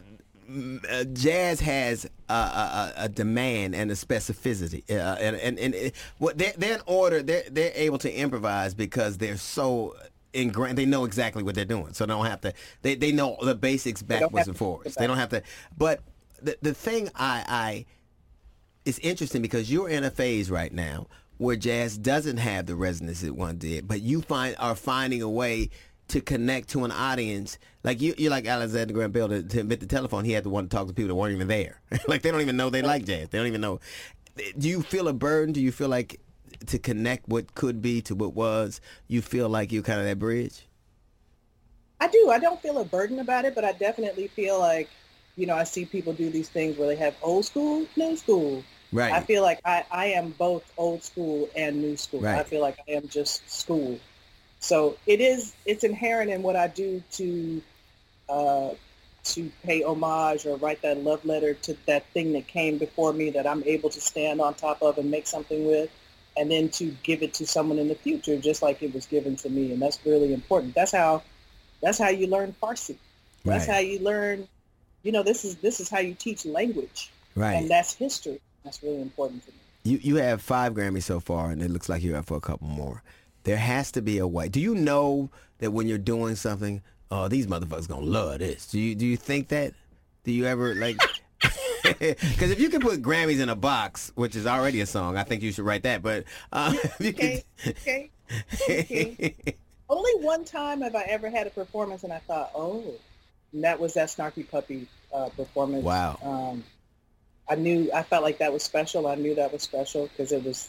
uh, 0.90 1.04
jazz 1.06 1.60
has 1.62 2.06
a, 2.30 2.34
a, 2.34 2.94
a 2.98 3.10
demand 3.10 3.74
and 3.74 3.90
a 3.90 3.96
specificity, 3.96 4.84
uh, 4.92 5.16
and 5.20 5.36
and 5.38 5.58
and 5.58 5.74
it, 5.74 5.96
what 6.20 6.38
they're, 6.38 6.54
they're 6.58 6.76
in 6.76 6.82
order. 6.86 7.24
They're 7.24 7.44
they're 7.50 7.72
able 7.74 7.98
to 8.00 8.14
improvise 8.14 8.74
because 8.74 9.18
they're 9.18 9.38
so 9.38 9.96
ingrained. 10.34 10.78
They 10.78 10.86
know 10.86 11.06
exactly 11.06 11.42
what 11.42 11.56
they're 11.56 11.66
doing, 11.66 11.94
so 11.94 12.06
they 12.06 12.14
don't 12.14 12.26
have 12.26 12.42
to. 12.42 12.54
They 12.82 12.96
they 12.96 13.14
know 13.14 13.38
the 13.42 13.56
basics 13.56 14.04
backwards 14.04 14.48
and 14.48 14.58
forwards. 14.58 14.96
They 14.96 15.08
don't 15.08 15.18
have 15.18 15.30
to. 15.30 15.42
But 15.78 16.02
the 16.42 16.58
the 16.62 16.74
thing 16.74 17.10
I 17.16 17.46
I 17.48 17.86
it's 18.86 19.00
interesting 19.00 19.42
because 19.42 19.72
you're 19.72 19.90
in 19.90 20.04
a 20.04 20.12
phase 20.12 20.52
right 20.52 20.72
now 20.72 21.08
where 21.38 21.56
jazz 21.56 21.98
doesn't 21.98 22.38
have 22.38 22.66
the 22.66 22.76
resonance 22.76 23.24
it 23.24 23.36
once 23.36 23.60
did, 23.60 23.88
but 23.88 24.02
you 24.02 24.22
find 24.22 24.56
are 24.60 24.76
finding 24.76 25.22
a 25.22 25.30
way 25.30 25.70
to 26.08 26.22
connect 26.22 26.70
to 26.70 26.86
an 26.86 26.92
audience. 26.92 27.58
Like 27.88 28.02
you, 28.02 28.14
you're 28.18 28.32
like 28.32 28.46
Alexander 28.46 28.94
Graham 28.94 29.14
Bell 29.14 29.30
to, 29.30 29.42
to 29.42 29.62
admit 29.62 29.80
the 29.80 29.86
telephone. 29.86 30.26
He 30.26 30.34
had 30.34 30.44
to 30.44 30.50
want 30.50 30.70
to 30.70 30.76
talk 30.76 30.88
to 30.88 30.94
people 30.94 31.08
that 31.08 31.16
weren't 31.16 31.34
even 31.34 31.48
there. 31.48 31.80
like 32.10 32.22
they 32.22 32.32
don't 32.32 32.42
even 32.42 32.58
know 32.58 32.70
they 32.70 32.82
like 32.82 33.06
jazz. 33.06 33.30
They 33.30 33.38
don't 33.38 33.48
even 33.48 33.62
know. 33.62 33.80
Do 34.58 34.68
you 34.68 34.82
feel 34.82 35.08
a 35.08 35.14
burden? 35.14 35.54
Do 35.54 35.62
you 35.62 35.72
feel 35.72 35.88
like 35.88 36.20
to 36.66 36.80
connect 36.80 37.30
what 37.30 37.56
could 37.56 37.82
be 37.82 38.02
to 38.02 38.14
what 38.14 38.34
was? 38.34 38.82
You 39.08 39.22
feel 39.22 39.48
like 39.48 39.72
you're 39.72 39.84
kind 39.84 40.02
of 40.02 40.06
that 40.06 40.20
bridge. 40.20 40.68
I 42.02 42.10
do. 42.10 42.30
I 42.30 42.40
don't 42.40 42.62
feel 42.62 42.78
a 42.80 42.84
burden 42.84 43.20
about 43.20 43.46
it, 43.46 43.56
but 43.56 43.64
I 43.64 43.72
definitely 43.72 44.28
feel 44.28 44.60
like, 44.60 44.90
you 45.38 45.46
know, 45.46 45.56
I 45.56 45.64
see 45.64 45.86
people 45.86 46.12
do 46.12 46.30
these 46.30 46.50
things 46.50 46.78
where 46.78 46.90
they 46.90 46.98
have 46.98 47.16
old 47.22 47.46
school, 47.46 47.88
new 47.96 48.18
school. 48.18 48.66
Right. 48.92 49.14
I 49.14 49.22
feel 49.22 49.44
like 49.44 49.62
I, 49.64 49.86
I 49.90 50.08
am 50.08 50.32
both 50.32 50.70
old 50.78 51.06
school 51.06 51.50
and 51.56 51.82
new 51.82 51.96
school. 51.96 52.20
Right. 52.20 52.38
I 52.38 52.44
feel 52.44 52.60
like 52.60 52.80
I 52.86 52.92
am 52.92 53.08
just 53.08 53.50
school. 53.50 53.98
So 54.60 54.98
it 55.06 55.22
is, 55.22 55.54
it's 55.66 55.86
inherent 55.86 56.32
in 56.32 56.44
what 56.44 56.58
I 56.58 56.68
do 56.68 57.02
to, 57.14 57.62
uh, 58.30 58.70
to 59.24 59.52
pay 59.64 59.84
homage 59.84 60.46
or 60.46 60.58
write 60.58 60.82
that 60.82 61.04
love 61.04 61.24
letter 61.26 61.54
to 61.54 61.76
that 61.86 62.06
thing 62.14 62.34
that 62.34 62.48
came 62.48 62.78
before 62.78 63.14
me 63.14 63.30
that 63.32 63.46
I'm 63.46 63.64
able 63.66 63.90
to 63.90 64.02
stand 64.02 64.40
on 64.40 64.54
top 64.54 64.82
of 64.82 64.98
and 64.98 65.12
make 65.12 65.28
something 65.28 65.66
with, 65.68 65.90
and 66.38 66.50
then 66.50 66.70
to 66.70 66.96
give 67.04 67.22
it 67.24 67.34
to 67.36 67.48
someone 67.48 67.78
in 67.80 67.88
the 67.88 67.96
future, 67.96 68.38
just 68.38 68.62
like 68.62 68.82
it 68.82 68.94
was 68.94 69.06
given 69.06 69.36
to 69.38 69.50
me. 69.50 69.72
And 69.74 69.82
that's 69.82 70.00
really 70.06 70.34
important. 70.34 70.76
That's 70.76 70.92
how, 70.92 71.24
that's 71.82 71.98
how 71.98 72.10
you 72.10 72.28
learn 72.28 72.56
Farsi. 72.62 72.96
That's 73.44 73.68
Right. 73.68 73.74
how 73.74 73.80
you 73.80 74.00
learn, 74.00 74.48
you 75.04 75.12
know, 75.12 75.24
this 75.24 75.46
is, 75.46 75.56
this 75.58 75.80
is 75.80 75.90
how 75.90 76.00
you 76.00 76.14
teach 76.14 76.46
language 76.46 77.12
right. 77.36 77.54
and 77.54 77.70
that's 77.70 77.94
history. 77.94 78.40
That's 78.64 78.84
really 78.84 79.02
important 79.02 79.46
to 79.46 79.52
me. 79.52 79.58
You 79.84 80.00
you 80.02 80.16
have 80.18 80.42
five 80.42 80.74
Grammys 80.74 81.04
so 81.04 81.22
far, 81.22 81.50
and 81.50 81.62
it 81.62 81.72
looks 81.72 81.88
like 81.88 82.04
you're 82.04 82.18
up 82.18 82.26
for 82.26 82.36
a 82.36 82.42
couple 82.42 82.68
more. 82.68 83.04
There 83.44 83.56
has 83.56 83.90
to 83.94 84.02
be 84.02 84.18
a 84.18 84.28
way. 84.28 84.50
Do 84.50 84.60
you 84.60 84.76
know 84.76 85.30
that 85.60 85.72
when 85.72 85.88
you're 85.88 85.98
doing 85.98 86.36
something, 86.36 86.82
oh, 87.12 87.28
these 87.28 87.48
motherfuckers 87.48 87.88
gonna 87.88 88.06
love 88.06 88.40
this? 88.40 88.68
Do 88.68 88.80
you 88.80 88.96
do 88.96 89.06
you 89.06 89.18
think 89.18 89.50
that? 89.50 89.74
Do 90.24 90.32
you 90.32 90.46
ever 90.46 90.76
like? 90.76 90.98
Because 91.84 92.52
if 92.52 92.60
you 92.60 92.70
can 92.70 92.82
put 92.82 93.02
Grammys 93.02 93.40
in 93.40 93.50
a 93.50 93.56
box, 93.56 94.12
which 94.16 94.36
is 94.36 94.46
already 94.46 94.82
a 94.82 94.86
song, 94.86 95.16
I 95.16 95.24
think 95.24 95.42
you 95.42 95.52
should 95.52 95.66
write 95.66 95.84
that. 95.84 96.02
But 96.02 96.26
uh, 96.52 96.74
if 97.00 97.00
you 97.00 97.10
Okay, 97.10 97.44
could, 97.64 97.76
okay. 97.78 98.12
okay. 98.70 99.36
Only 99.90 100.12
one 100.26 100.44
time 100.44 100.82
have 100.82 100.96
I 100.96 101.04
ever 101.04 101.30
had 101.30 101.48
a 101.48 101.50
performance 101.50 102.04
and 102.04 102.12
I 102.12 102.20
thought, 102.20 102.52
oh, 102.56 102.94
and 103.54 103.64
that 103.64 103.80
was 103.80 103.94
that 103.94 104.10
Snarky 104.10 104.50
Puppy 104.50 104.88
uh, 105.14 105.30
performance. 105.30 105.84
Wow. 105.84 106.18
Um, 106.22 106.64
I 107.50 107.56
knew, 107.56 107.90
I 107.94 108.04
felt 108.04 108.24
like 108.24 108.40
that 108.40 108.52
was 108.52 108.64
special. 108.64 109.08
I 109.08 109.16
knew 109.16 109.36
that 109.36 109.54
was 109.54 109.64
special 109.64 110.08
because 110.08 110.32
it 110.34 110.44
was, 110.44 110.68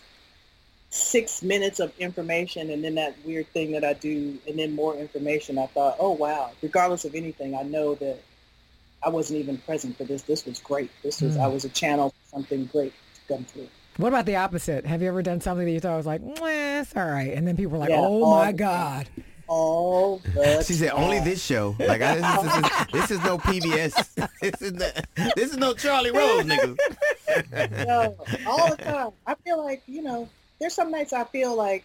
six 0.91 1.43
minutes 1.43 1.81
of 1.81 1.93
information 1.99 2.71
and 2.71 2.83
then 2.83 2.95
that 2.95 3.15
weird 3.25 3.47
thing 3.49 3.73
that 3.73 3.85
I 3.85 3.93
do 3.93 4.39
and 4.49 4.59
then 4.59 4.75
more 4.75 4.95
information, 4.95 5.59
I 5.59 5.67
thought, 5.67 5.97
oh 5.99 6.13
wow, 6.13 6.51
regardless 6.63 7.05
of 7.05 7.15
anything, 7.15 7.55
I 7.55 7.63
know 7.63 7.95
that 7.97 8.19
I 9.05 9.11
wasn't 9.11 9.41
even 9.41 9.59
present 9.59 9.97
for 9.97 10.05
this. 10.05 10.23
This 10.23 10.45
was 10.45 10.59
great. 10.59 10.91
This 11.03 11.21
was, 11.21 11.37
I 11.37 11.47
hmm. 11.47 11.55
was 11.55 11.65
a 11.65 11.69
channel 11.69 12.11
for 12.11 12.37
something 12.37 12.67
great 12.67 12.93
to 13.15 13.35
come 13.35 13.45
through. 13.45 13.69
What 13.99 14.09
about 14.09 14.27
the 14.27 14.37
opposite? 14.37 14.87
Have 14.87 15.03
you 15.03 15.09
ever 15.09 15.23
done 15.23 15.41
something 15.41 15.67
that 15.67 15.73
you 15.73 15.81
thought 15.81 15.97
was 15.97 16.07
like, 16.07 16.23
"Mwah, 16.23 16.83
it's 16.83 16.97
all 16.97 17.05
right, 17.05 17.33
and 17.35 17.47
then 17.47 17.57
people 17.57 17.73
were 17.73 17.79
like, 17.79 17.91
Yeah, 17.91 18.01
oh 18.01 18.31
my 18.31 18.53
the 18.53 18.59
God. 18.59 19.09
All 19.49 20.19
the 20.19 20.63
She 20.67 20.75
said, 20.75 20.91
"Only 20.91 21.19
this 21.21 21.43
show. 21.43 21.75
Like 21.81 22.01
I, 22.01 22.17
this, 22.17 22.45
is, 22.45 22.53
this, 22.53 22.55
is, 22.55 22.87
this 22.93 23.11
is 23.11 23.25
no 23.25 23.39
PBS. 23.39 24.29
This 24.41 24.63
is 24.63 24.73
the, 24.75 25.05
this 25.35 25.51
is 25.51 25.57
no 25.57 25.75
Charlie 25.75 26.13
Rose, 26.13 26.45
nigga." 26.45 27.87
No, 27.87 28.17
all 28.47 28.71
the 28.71 28.77
time. 28.77 29.11
I 29.27 29.35
feel 29.35 29.63
like, 29.65 29.83
you 29.87 30.03
know, 30.03 30.29
there's 30.61 30.75
some 30.75 30.91
nights 30.91 31.13
I 31.13 31.25
feel 31.25 31.57
like 31.57 31.85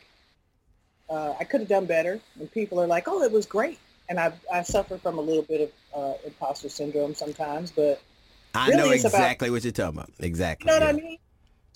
uh, 1.09 1.33
I 1.39 1.43
could 1.43 1.61
have 1.61 1.69
done 1.69 1.85
better. 1.85 2.19
And 2.39 2.51
people 2.51 2.79
are 2.81 2.87
like, 2.87 3.07
oh, 3.07 3.21
it 3.23 3.31
was 3.31 3.45
great. 3.45 3.79
And 4.09 4.19
I, 4.19 4.33
I 4.51 4.63
suffer 4.63 4.97
from 4.97 5.17
a 5.17 5.21
little 5.21 5.43
bit 5.43 5.61
of 5.61 5.71
uh, 6.03 6.17
imposter 6.25 6.69
syndrome 6.69 7.13
sometimes, 7.15 7.71
but 7.71 8.01
I 8.53 8.67
Really, 8.67 8.77
know 8.77 8.91
it's 8.91 9.03
about- 9.05 9.19
exactly 9.19 9.49
what 9.49 9.63
you're 9.63 9.71
talking 9.71 9.97
about. 9.97 10.09
Exactly. 10.19 10.71
you 10.71 10.79
know 10.79 10.85
what 10.85 10.95
I 10.95 10.97
mean? 10.97 11.17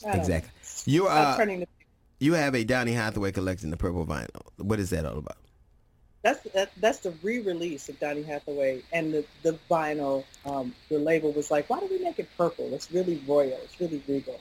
I 0.03 0.07
don't 0.07 0.15
know. 0.17 0.21
Exactly. 0.21 0.51
You 0.93 1.07
I'm 1.07 1.33
uh, 1.33 1.37
turning 1.37 1.59
to, 1.61 1.67
you 2.19 2.33
have 2.33 2.55
a 2.55 2.63
Donny 2.63 2.91
Hathaway 2.93 3.31
collection, 3.31 3.69
the 3.71 3.77
purple 3.77 4.05
vinyl. 4.05 4.41
What 4.57 4.79
is 4.79 4.89
that 4.91 5.05
all 5.05 5.17
about? 5.17 5.37
that's 6.23 6.41
that, 6.53 6.71
that's 6.81 6.99
the 6.99 7.11
re-release 7.23 7.87
of 7.89 7.99
Donny 7.99 8.23
Hathaway 8.23 8.81
and 8.91 9.13
the, 9.13 9.25
the 9.43 9.57
vinyl. 9.69 10.25
Um, 10.45 10.73
the 10.89 10.97
label 10.99 11.31
was 11.31 11.49
like, 11.51 11.69
why 11.69 11.79
do 11.79 11.87
we 11.89 11.99
make 11.99 12.19
it 12.19 12.27
purple? 12.37 12.73
It's 12.73 12.91
really 12.91 13.21
royal. 13.27 13.57
It's 13.63 13.79
really 13.79 14.01
regal. 14.07 14.39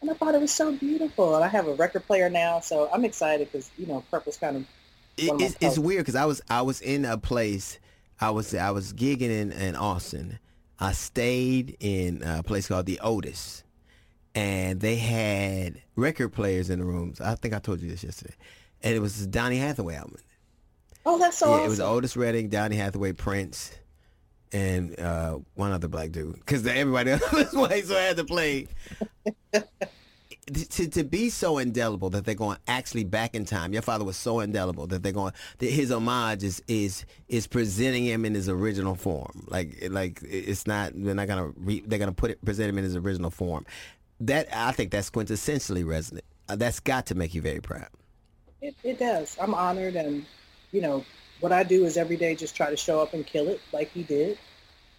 And 0.00 0.10
I 0.10 0.14
thought 0.14 0.34
it 0.34 0.40
was 0.40 0.52
so 0.52 0.72
beautiful. 0.72 1.34
And 1.34 1.44
I 1.44 1.48
have 1.48 1.66
a 1.68 1.74
record 1.74 2.06
player 2.06 2.30
now, 2.30 2.60
so 2.60 2.88
I'm 2.92 3.04
excited 3.04 3.50
because, 3.52 3.70
you 3.76 3.86
know, 3.86 4.02
purple's 4.10 4.36
kind 4.36 4.56
of 4.56 4.66
It, 5.16 5.28
One 5.28 5.36
of 5.36 5.40
my 5.40 5.46
it's, 5.46 5.56
it's 5.60 5.78
weird 5.78 6.00
because 6.00 6.14
I 6.16 6.24
was 6.24 6.40
I 6.48 6.62
was 6.62 6.80
in 6.80 7.04
a 7.04 7.18
place. 7.18 7.78
I 8.20 8.30
was 8.30 8.54
I 8.54 8.70
was 8.70 8.92
gigging 8.92 9.30
in, 9.30 9.52
in 9.52 9.76
Austin. 9.76 10.38
I 10.78 10.92
stayed 10.92 11.76
in 11.80 12.22
a 12.22 12.42
place 12.42 12.68
called 12.68 12.86
the 12.86 13.00
Otis, 13.00 13.64
and 14.34 14.80
they 14.80 14.96
had 14.96 15.82
record 15.96 16.30
players 16.30 16.70
in 16.70 16.78
the 16.78 16.84
rooms. 16.86 17.20
I 17.20 17.34
think 17.34 17.52
I 17.52 17.58
told 17.58 17.82
you 17.82 17.90
this 17.90 18.02
yesterday, 18.02 18.34
and 18.82 18.94
it 18.94 19.00
was 19.00 19.26
Donny 19.26 19.58
Hathaway 19.58 19.96
album. 19.96 20.16
Oh, 21.04 21.18
that's 21.18 21.38
so 21.38 21.46
yeah, 21.46 21.52
awesome. 21.52 21.66
it 21.66 21.68
was 21.68 21.80
Otis 21.80 22.16
Redding, 22.16 22.48
Donny 22.48 22.76
Hathaway, 22.76 23.12
Prince, 23.12 23.72
and 24.52 24.98
uh, 24.98 25.38
one 25.54 25.72
other 25.72 25.88
black 25.88 26.12
dude. 26.12 26.34
Because 26.34 26.66
everybody 26.66 27.10
else 27.12 27.32
was 27.32 27.52
white, 27.52 27.86
so 27.86 27.96
I 27.96 28.02
had 28.02 28.16
to 28.16 28.24
play. 28.24 28.68
to, 30.52 30.88
to 30.88 31.04
be 31.04 31.30
so 31.30 31.58
indelible 31.58 32.10
that 32.10 32.24
they're 32.24 32.34
going 32.34 32.58
actually 32.66 33.04
back 33.04 33.34
in 33.34 33.44
time. 33.44 33.72
Your 33.72 33.82
father 33.82 34.04
was 34.04 34.16
so 34.16 34.40
indelible 34.40 34.86
that 34.88 35.02
they're 35.02 35.12
going 35.12 35.32
that 35.58 35.70
his 35.70 35.90
homage 35.90 36.42
is 36.42 36.62
is 36.66 37.04
is 37.28 37.46
presenting 37.46 38.04
him 38.04 38.24
in 38.24 38.34
his 38.34 38.48
original 38.48 38.94
form. 38.94 39.46
Like 39.48 39.88
like 39.90 40.20
it's 40.22 40.66
not 40.66 40.92
they're 40.94 41.14
not 41.14 41.28
gonna 41.28 41.52
re, 41.56 41.82
they're 41.86 41.98
gonna 41.98 42.12
put 42.12 42.32
it 42.32 42.44
present 42.44 42.68
him 42.68 42.78
in 42.78 42.84
his 42.84 42.96
original 42.96 43.30
form. 43.30 43.64
That 44.20 44.48
I 44.52 44.72
think 44.72 44.90
that's 44.90 45.10
quintessentially 45.10 45.86
resonant. 45.86 46.24
Uh, 46.48 46.56
that's 46.56 46.80
got 46.80 47.06
to 47.06 47.14
make 47.14 47.34
you 47.34 47.42
very 47.42 47.60
proud. 47.60 47.88
It, 48.60 48.74
it 48.82 48.98
does. 48.98 49.36
I'm 49.40 49.54
honored, 49.54 49.94
and 49.94 50.26
you 50.72 50.82
know 50.82 51.04
what 51.40 51.52
I 51.52 51.62
do 51.62 51.84
is 51.84 51.96
every 51.96 52.16
day 52.16 52.34
just 52.34 52.54
try 52.54 52.70
to 52.70 52.76
show 52.76 53.00
up 53.00 53.14
and 53.14 53.26
kill 53.26 53.48
it 53.48 53.60
like 53.72 53.90
he 53.90 54.02
did, 54.02 54.38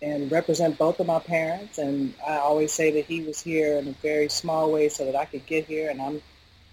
and 0.02 0.32
represent 0.32 0.78
both 0.78 1.00
of 1.00 1.08
my 1.08 1.20
parents. 1.20 1.78
And 1.78 2.14
I 2.28 2.38
always 2.38 2.74
say 2.74 2.92
that 2.92 3.06
he 3.06 3.22
was 3.22 3.40
here 3.40 3.78
in 3.78 3.88
a 3.88 3.92
very 4.02 4.30
small 4.30 4.72
way 4.72 4.90
so 4.90 5.06
that 5.06 5.16
I 5.16 5.26
could 5.26 5.46
get 5.46 5.66
here, 5.66 5.90
and 5.90 6.02
I'm 6.02 6.22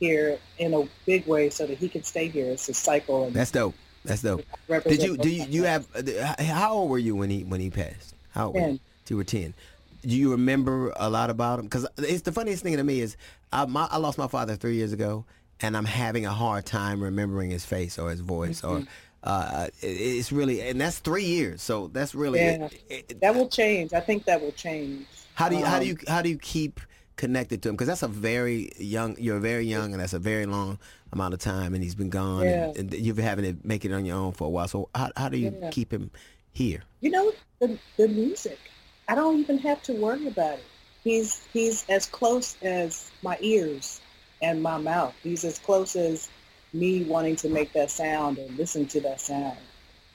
here 0.00 0.38
in 0.58 0.74
a 0.74 0.88
big 1.06 1.26
way 1.26 1.50
so 1.50 1.66
that 1.66 1.78
he 1.78 1.88
can 1.88 2.02
stay 2.02 2.28
here. 2.28 2.50
It's 2.50 2.68
a 2.68 2.74
cycle. 2.74 3.26
And 3.26 3.34
That's 3.34 3.50
dope. 3.50 3.74
That's 4.04 4.22
dope. 4.22 4.44
Did 4.68 5.02
you 5.02 5.16
do 5.16 5.28
you, 5.28 5.44
you 5.44 5.64
have 5.64 5.86
uh, 5.94 6.42
how 6.42 6.72
old 6.72 6.90
were 6.90 6.98
you 6.98 7.14
when 7.16 7.30
he 7.30 7.44
when 7.44 7.60
he 7.60 7.68
passed? 7.68 8.14
How 8.30 8.46
old 8.46 8.54
were 8.54 8.60
you? 8.60 8.66
Ten. 8.66 8.80
You 9.08 9.16
were 9.16 9.24
ten. 9.24 9.54
Do 10.02 10.16
you 10.16 10.30
remember 10.30 10.92
a 10.96 11.10
lot 11.10 11.28
about 11.28 11.58
him? 11.58 11.66
Because 11.66 11.86
it's 11.98 12.22
the 12.22 12.32
funniest 12.32 12.62
thing 12.62 12.76
to 12.76 12.84
me 12.84 13.00
is 13.00 13.16
I, 13.52 13.66
my, 13.66 13.88
I 13.90 13.98
lost 13.98 14.16
my 14.16 14.28
father 14.28 14.54
three 14.54 14.76
years 14.76 14.92
ago, 14.92 15.24
and 15.60 15.76
I'm 15.76 15.84
having 15.84 16.24
a 16.24 16.30
hard 16.30 16.64
time 16.64 17.02
remembering 17.02 17.50
his 17.50 17.66
face 17.66 17.98
or 17.98 18.10
his 18.10 18.20
voice 18.20 18.62
or. 18.64 18.84
Uh, 19.22 19.66
it, 19.80 19.86
it's 19.86 20.30
really, 20.32 20.60
and 20.62 20.80
that's 20.80 20.98
three 21.00 21.24
years. 21.24 21.62
So 21.62 21.88
that's 21.88 22.14
really. 22.14 22.40
Yeah. 22.40 22.68
it- 22.88 23.06
it- 23.10 23.20
That 23.20 23.34
will 23.34 23.48
change. 23.48 23.92
I 23.92 24.00
think 24.00 24.24
that 24.26 24.40
will 24.40 24.52
change. 24.52 25.06
how 25.34 25.48
do 25.48 25.56
you 25.56 25.64
how 25.64 25.78
do 25.78 25.84
Um, 25.84 25.88
you 25.88 25.96
how 26.08 26.22
do 26.22 26.28
you 26.28 26.38
keep 26.38 26.80
connected 27.16 27.62
to 27.62 27.68
him? 27.68 27.74
Because 27.74 27.88
that's 27.88 28.02
a 28.02 28.08
very 28.08 28.70
young. 28.78 29.16
You're 29.18 29.40
very 29.40 29.66
young, 29.66 29.92
and 29.92 30.00
that's 30.00 30.12
a 30.12 30.18
very 30.18 30.46
long 30.46 30.78
amount 31.12 31.34
of 31.34 31.40
time, 31.40 31.74
and 31.74 31.82
he's 31.82 31.94
been 31.96 32.10
gone, 32.10 32.46
and, 32.46 32.76
and 32.76 32.94
you've 32.94 33.16
been 33.16 33.24
having 33.24 33.44
to 33.56 33.66
make 33.66 33.84
it 33.84 33.92
on 33.92 34.04
your 34.04 34.16
own 34.16 34.32
for 34.32 34.46
a 34.46 34.50
while. 34.50 34.68
So 34.68 34.88
how 34.94 35.10
how 35.16 35.28
do 35.28 35.36
you 35.38 35.56
Yeah. 35.60 35.70
keep 35.70 35.92
him 35.92 36.10
here? 36.52 36.82
you 37.00 37.10
know 37.10 37.30
the 37.60 37.78
the 37.96 38.08
music 38.08 38.58
i 39.06 39.14
don't 39.14 39.38
even 39.38 39.56
have 39.58 39.80
to 39.80 39.92
worry 39.92 40.26
about 40.26 40.54
it 40.58 40.64
he's 41.04 41.46
he's 41.52 41.84
as 41.88 42.06
close 42.06 42.56
as 42.62 43.12
my 43.22 43.36
ears 43.40 44.00
and 44.42 44.60
my 44.60 44.76
mouth 44.76 45.14
he's 45.22 45.44
as 45.44 45.56
close 45.60 45.94
as 45.94 46.28
me 46.72 47.04
wanting 47.04 47.36
to 47.36 47.48
make 47.48 47.72
that 47.72 47.90
sound 47.90 48.38
and 48.38 48.56
listen 48.58 48.86
to 48.86 49.00
that 49.00 49.20
sound. 49.20 49.56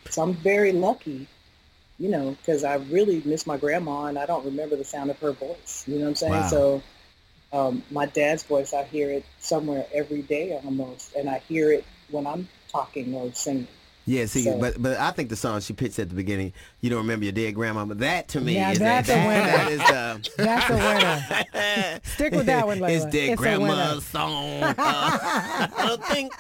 So 0.10 0.22
i'm 0.22 0.34
very 0.34 0.72
lucky 0.72 1.28
you 2.00 2.10
know 2.10 2.32
because 2.32 2.64
i 2.64 2.76
really 2.76 3.22
miss 3.26 3.46
my 3.46 3.58
grandma 3.58 4.06
and 4.06 4.18
i 4.18 4.26
don't 4.26 4.46
remember 4.46 4.76
the 4.76 4.84
sound 4.84 5.10
of 5.10 5.20
her 5.20 5.32
voice 5.32 5.84
you 5.88 5.96
know 5.96 6.02
what 6.02 6.10
i'm 6.10 6.16
saying? 6.16 6.34
Wow. 6.34 6.48
so 6.48 6.84
um, 7.52 7.84
my 7.92 8.06
dad's 8.08 8.44
voice 8.44 8.74
i 8.74 8.84
hear 8.84 9.12
it 9.12 9.26
somewhere 9.40 9.86
every 9.94 10.22
day 10.22 10.60
almost 10.64 11.14
and 11.16 11.30
i 11.30 11.40
hear 11.48 11.72
it 11.72 11.86
when 12.10 12.26
i'm 12.26 12.48
talking 12.72 13.14
or 13.16 13.32
singing 13.34 13.68
Yeah, 14.06 14.26
see, 14.26 14.44
So- 14.44 14.58
but 14.60 14.82
but 14.82 15.00
I 15.00 15.12
think 15.12 15.30
the 15.30 15.36
song 15.36 15.62
she 15.62 15.72
pitched 15.74 15.98
at 16.00 16.10
the 16.10 16.16
beginning, 16.16 16.52
you 16.82 16.90
don't 16.90 17.00
remember 17.00 17.24
your 17.26 17.32
dead 17.32 17.56
grandma, 17.56 17.86
but 17.86 18.00
that 18.00 18.28
to 18.30 18.42
me 18.42 18.56
Yeah, 18.56 18.72
is 18.72 18.80
that's 18.80 19.10
a 19.10 19.14
winner. 19.28 19.46
that 19.46 19.72
is 19.72 19.80
the 19.80 20.30
That's 20.44 20.70
a 20.70 20.74
winner. 20.74 22.00
Stick 22.04 22.34
with 22.34 22.46
that 22.48 22.68
one, 22.68 22.80
Lalah. 22.80 22.90
It's 22.92 23.06
dead 23.06 23.30
It's 23.32 23.42
grandma's 23.42 24.06
song. 24.06 24.62
Uh, 24.64 24.74
I 24.78 25.70
don't 25.88 26.06
think. 26.06 26.34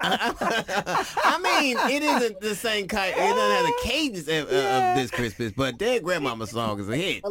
I 0.00 1.38
mean, 1.60 1.76
it 1.90 2.02
isn't 2.02 2.40
the 2.40 2.54
same 2.54 2.88
kind. 2.88 3.12
It 3.14 3.18
doesn't 3.18 3.56
have 3.56 3.66
the 3.66 3.78
cadence 3.82 4.28
of, 4.28 4.44
of 4.46 4.96
this 4.96 5.10
Christmas, 5.10 5.52
but 5.52 5.78
dead 5.78 6.02
grandmama's 6.02 6.50
song 6.50 6.80
is 6.80 6.88
a 6.88 6.96
hit. 6.96 7.22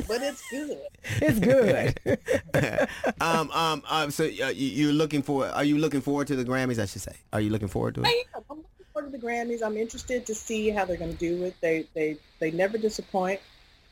A 0.00 0.08
little, 0.08 0.18
but 0.18 0.22
it's 0.22 0.42
good 0.50 0.78
It's 1.22 1.38
good. 1.38 2.88
um, 3.20 3.50
um, 3.50 3.82
um, 3.88 4.10
so 4.10 4.24
uh, 4.24 4.48
you, 4.48 4.68
you're 4.68 4.92
looking 4.92 5.22
for? 5.22 5.46
Are 5.46 5.64
you 5.64 5.78
looking 5.78 6.00
forward 6.00 6.26
to 6.28 6.36
the 6.36 6.44
Grammys? 6.44 6.78
I 6.80 6.86
should 6.86 7.02
say. 7.02 7.16
Are 7.32 7.40
you 7.40 7.50
looking 7.50 7.68
forward 7.68 7.94
to 7.96 8.02
it? 8.02 8.06
I 8.06 8.24
am. 8.36 8.44
I'm 8.50 8.56
looking 8.58 8.86
forward 8.92 9.12
to 9.12 9.18
the 9.18 9.24
Grammys. 9.26 9.62
I'm 9.62 9.76
interested 9.76 10.26
to 10.26 10.34
see 10.34 10.70
how 10.70 10.84
they're 10.84 10.96
going 10.96 11.12
to 11.12 11.18
do 11.18 11.44
it. 11.44 11.54
They 11.60 11.86
they 11.94 12.16
they 12.38 12.50
never 12.50 12.78
disappoint. 12.78 13.40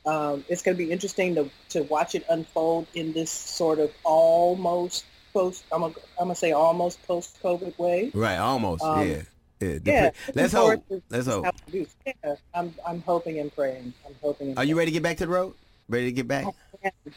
Um, 0.07 0.44
it's 0.49 0.62
going 0.62 0.77
to 0.77 0.83
be 0.83 0.90
interesting 0.90 1.35
to 1.35 1.51
to 1.71 1.83
watch 1.85 2.14
it 2.14 2.25
unfold 2.31 2.87
in 2.94 3.12
this 3.12 3.31
sort 3.31 3.79
of 3.79 3.92
almost 4.05 5.05
post. 5.33 5.64
I'm 5.73 5.83
gonna 5.83 5.94
I'm 6.18 6.27
gonna 6.27 6.35
say 6.35 6.53
almost 6.53 7.03
post 7.07 7.38
COVID 7.42 7.79
way. 7.79 8.11
Right, 8.14 8.37
almost. 8.37 8.83
Um, 8.83 9.09
yeah. 9.09 9.23
Yeah. 9.61 9.79
Yeah, 9.85 10.11
pre- 10.11 10.33
Let's 10.35 10.53
hope. 10.53 10.85
Let's 11.11 11.27
hope. 11.27 11.44
how 11.44 11.51
to 11.51 11.73
do 11.73 11.87
it. 12.07 12.16
Yeah, 12.23 12.35
I'm 12.55 12.75
I'm 12.87 13.03
hoping 13.03 13.40
and 13.40 13.55
praying. 13.55 13.92
I'm 14.07 14.14
hoping. 14.23 14.51
And 14.51 14.59
Are 14.59 14.64
you 14.64 14.79
ready 14.79 14.90
to 14.90 14.94
get 14.94 15.03
back 15.03 15.16
to 15.18 15.27
the 15.27 15.33
road? 15.33 15.55
Ready 15.88 16.07
to 16.07 16.12
get 16.12 16.29
back? 16.29 16.46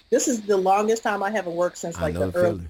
This 0.10 0.28
is 0.28 0.42
the 0.42 0.58
longest 0.58 1.04
time 1.04 1.22
I 1.24 1.30
haven't 1.30 1.56
worked 1.56 1.78
since 1.78 2.00
like 2.00 2.14
the 2.14 2.32
the 2.32 2.38
early. 2.38 2.50
feeling. 2.52 2.70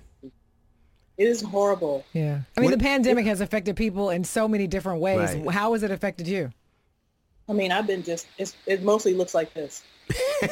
It 1.17 1.27
is 1.27 1.41
horrible. 1.41 2.03
Yeah. 2.13 2.41
I 2.57 2.59
mean, 2.61 2.71
What- 2.71 2.79
the 2.79 2.83
pandemic 2.83 3.25
has 3.27 3.41
affected 3.41 3.75
people 3.75 4.09
in 4.09 4.23
so 4.23 4.47
many 4.47 4.65
different 4.67 4.99
ways. 5.01 5.35
Right. 5.35 5.49
How 5.51 5.73
has 5.73 5.83
it 5.83 5.91
affected 5.91 6.27
you? 6.27 6.51
I 7.49 7.53
mean, 7.53 7.71
I've 7.71 7.85
been 7.87 8.01
just. 8.03 8.27
It's, 8.37 8.55
it 8.65 8.81
mostly 8.83 9.13
looks 9.13 9.33
like 9.33 9.53
this. 9.53 9.83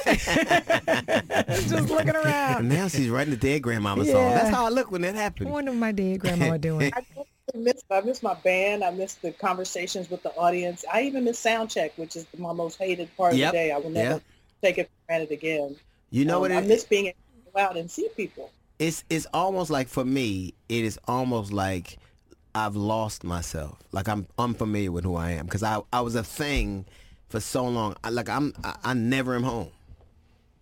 Just 0.10 1.90
looking 1.90 2.10
And 2.10 2.16
around. 2.18 2.70
now 2.70 2.88
she's 2.88 3.10
writing 3.10 3.32
the 3.32 3.38
dead 3.40 3.62
grandmama 3.62 4.06
song. 4.06 4.32
That's 4.32 4.50
how 4.50 4.66
I 4.66 4.70
look 4.70 4.92
when 4.92 5.02
that 5.02 5.16
I 5.16 5.20
happened. 5.22 5.50
wonder 5.50 5.72
what 5.72 5.78
my 5.80 5.92
dead 5.92 6.20
grandma 6.20 6.58
doing. 6.58 6.92
I 7.54 7.58
miss 7.58 7.84
I 7.90 8.02
miss 8.02 8.22
my 8.24 8.36
band. 8.36 8.84
I 8.84 8.92
miss 8.92 9.16
the 9.16 9.32
conversations 9.32 10.10
with 10.10 10.22
the 10.24 10.30
audience. 10.36 10.86
I 10.92 11.02
even 11.04 11.24
miss 11.24 11.40
sound 11.40 11.70
check, 11.70 11.92
which 11.98 12.16
is 12.16 12.26
my 12.38 12.54
most 12.54 12.78
hated 12.78 13.10
part 13.18 13.34
Yep. 13.34 13.48
of 13.48 13.52
the 13.54 13.58
day. 13.58 13.72
I 13.72 13.78
will 13.78 13.90
never 13.90 14.10
Yep. 14.16 14.24
Take 14.62 14.78
it 14.78 14.86
for 14.88 14.92
granted 15.08 15.32
again. 15.32 15.76
You 16.12 16.26
know 16.26 16.38
Um, 16.38 16.42
what 16.42 16.52
I 16.52 16.60
it 16.60 16.68
miss 16.68 16.84
being 16.84 17.08
able 17.08 17.18
to 17.46 17.52
go 17.54 17.60
out 17.60 17.78
and 17.78 17.90
see 17.90 18.08
people. 18.16 18.52
it's 18.80 19.04
it's 19.10 19.28
almost 19.34 19.70
like 19.70 19.88
for 19.88 20.06
me 20.06 20.54
it 20.70 20.84
is 20.86 21.00
almost 21.08 21.52
like 21.54 21.98
I've 22.56 22.76
lost 22.76 23.24
myself. 23.24 23.78
Like 23.92 24.08
I'm 24.08 24.28
unfamiliar 24.38 24.92
with 24.92 25.04
who 25.04 25.16
I 25.16 25.32
am. 25.32 25.46
Because 25.46 25.64
I 25.64 25.82
I 25.94 26.02
was 26.02 26.16
a 26.16 26.24
thing 26.24 26.86
for 27.30 27.40
so 27.40 27.66
long. 27.68 27.96
I, 28.04 28.10
like 28.10 28.30
I'm 28.30 28.54
I, 28.64 28.76
I 28.84 28.94
never 28.94 29.36
am 29.36 29.44
home. 29.44 29.70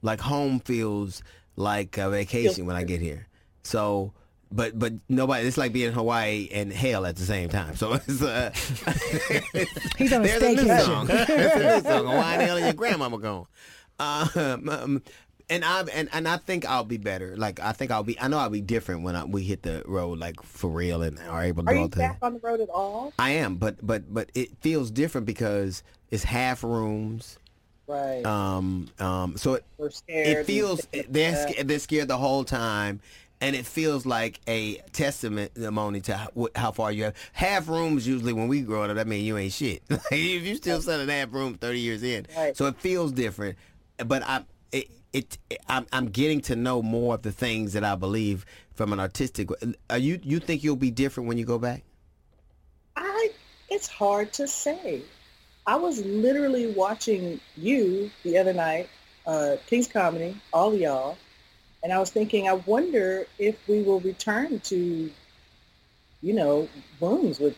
Like 0.02 0.20
home 0.22 0.60
feels 0.60 1.24
like 1.56 1.98
a 1.98 2.10
vacation 2.10 2.66
when 2.66 2.76
I 2.76 2.84
get 2.84 3.02
here. 3.02 3.28
So 3.64 4.14
but 4.52 4.78
but 4.80 4.94
nobody 5.10 5.46
it's 5.48 5.58
like 5.58 5.74
being 5.74 5.88
in 5.90 5.94
Hawaii 5.94 6.48
and 6.54 6.72
hell 6.72 7.06
at 7.06 7.16
the 7.16 7.24
same 7.26 7.50
time. 7.50 7.76
So 7.76 7.94
it's 8.08 8.22
uh 8.22 8.52
He's 9.98 10.14
on 10.14 10.22
a 10.24 10.28
there's 10.40 10.44
a 10.44 10.54
new 10.64 10.80
song. 10.80 11.08
There's 11.08 11.30
a 11.30 11.60
new 11.78 11.82
song. 11.82 12.06
Hawaii 12.08 12.34
and 12.36 12.42
hell 12.44 12.58
and 12.58 12.66
your 12.66 12.74
grandmama 12.74 13.18
gone 13.18 13.48
um, 14.00 14.70
um, 14.70 15.04
and 15.50 15.64
I 15.64 15.82
and, 15.94 16.10
and 16.12 16.28
I 16.28 16.38
think 16.38 16.66
I'll 16.66 16.84
be 16.84 16.98
better. 16.98 17.36
Like 17.38 17.60
I 17.60 17.72
think 17.72 17.92
I'll 17.92 18.04
be. 18.04 18.20
I 18.20 18.28
know 18.28 18.38
I'll 18.38 18.50
be 18.50 18.62
different 18.62 19.04
when 19.04 19.16
I, 19.16 19.24
we 19.24 19.44
hit 19.44 19.64
the 19.64 19.84
road, 19.86 20.20
like 20.20 20.42
for 20.44 20.70
real, 20.70 21.02
and 21.02 21.20
are 21.20 21.44
able 21.44 21.64
to 21.64 21.70
Are 21.72 21.76
you 21.76 21.88
back 21.88 22.18
on 22.22 22.34
the 22.34 22.40
road 22.40 22.60
at 22.60 22.70
all? 22.70 23.14
I 23.18 23.32
am, 23.32 23.56
but 23.56 23.76
but 23.86 24.14
but 24.14 24.30
it 24.36 24.50
feels 24.62 24.92
different 24.92 25.26
because 25.26 25.84
it's 26.12 26.24
half 26.24 26.64
rooms. 26.64 27.40
Right. 27.88 28.26
Um, 28.26 28.90
um, 29.00 29.38
so 29.38 29.54
it, 29.54 29.66
it 30.10 30.46
feels 30.46 30.86
like 30.94 31.08
they're 31.10 31.48
scared, 31.48 31.68
they're 31.70 31.80
scared 31.80 32.08
the 32.10 32.18
whole 32.18 32.44
time, 32.44 33.00
and 33.40 33.56
it 33.56 33.66
feels 33.66 34.06
like 34.06 34.42
a 34.46 34.76
testimony 34.92 36.02
to 36.02 36.18
how, 36.18 36.48
how 36.54 36.72
far 36.74 36.92
you 36.92 37.06
have. 37.06 37.16
Half 37.32 37.70
rooms 37.70 38.06
usually 38.06 38.34
when 38.34 38.50
we 38.50 38.60
grow 38.60 38.84
up, 38.84 38.94
that 38.94 39.08
mean 39.08 39.24
you 39.24 39.38
ain't 39.38 39.54
shit. 39.54 39.84
if 39.90 40.44
you 40.44 40.56
still 40.56 40.82
selling 40.82 41.08
half 41.08 41.32
room 41.32 41.54
thirty 41.54 41.80
years 41.80 42.04
in, 42.04 42.28
Right. 42.36 42.58
so 42.58 42.66
it 42.66 42.76
feels 42.82 43.14
different. 43.14 43.58
But 44.06 44.24
I, 44.24 44.44
it, 44.72 45.38
it, 45.50 45.60
I'm, 45.68 45.88
I'm 45.92 46.08
getting 46.08 46.42
to 46.42 46.56
know 46.56 46.82
more 46.82 47.16
of 47.16 47.22
the 47.24 47.32
things 47.32 47.74
that 47.74 47.84
I 47.84 47.96
believe 47.96 48.46
from 48.74 48.94
an 48.94 49.00
artistic. 49.00 49.50
Are 49.90 49.98
you 49.98 50.20
you 50.24 50.40
think 50.40 50.64
you'll 50.64 50.76
be 50.76 50.92
different 50.92 51.28
when 51.28 51.38
you 51.38 51.46
go 51.46 51.58
back? 51.58 51.84
I 52.96 53.32
it's 53.70 53.88
hard 53.88 54.34
to 54.34 54.48
say. 54.48 55.02
I 55.66 55.76
was 55.76 56.04
literally 56.06 56.68
watching 56.68 57.42
you 57.58 58.10
the 58.24 58.38
other 58.38 58.54
night, 58.54 58.90
uh, 59.26 59.58
King's 59.66 59.88
Comedy, 59.88 60.40
all 60.54 60.74
y'all, 60.74 61.18
and 61.84 61.92
I 61.92 62.00
was 62.00 62.10
thinking, 62.10 62.48
I 62.48 62.54
wonder 62.54 63.28
if 63.38 63.56
we 63.68 63.82
will 63.82 64.00
return 64.00 64.62
to, 64.62 65.12
you 66.22 66.34
know, 66.34 66.70
rooms 67.02 67.40
with 67.40 67.58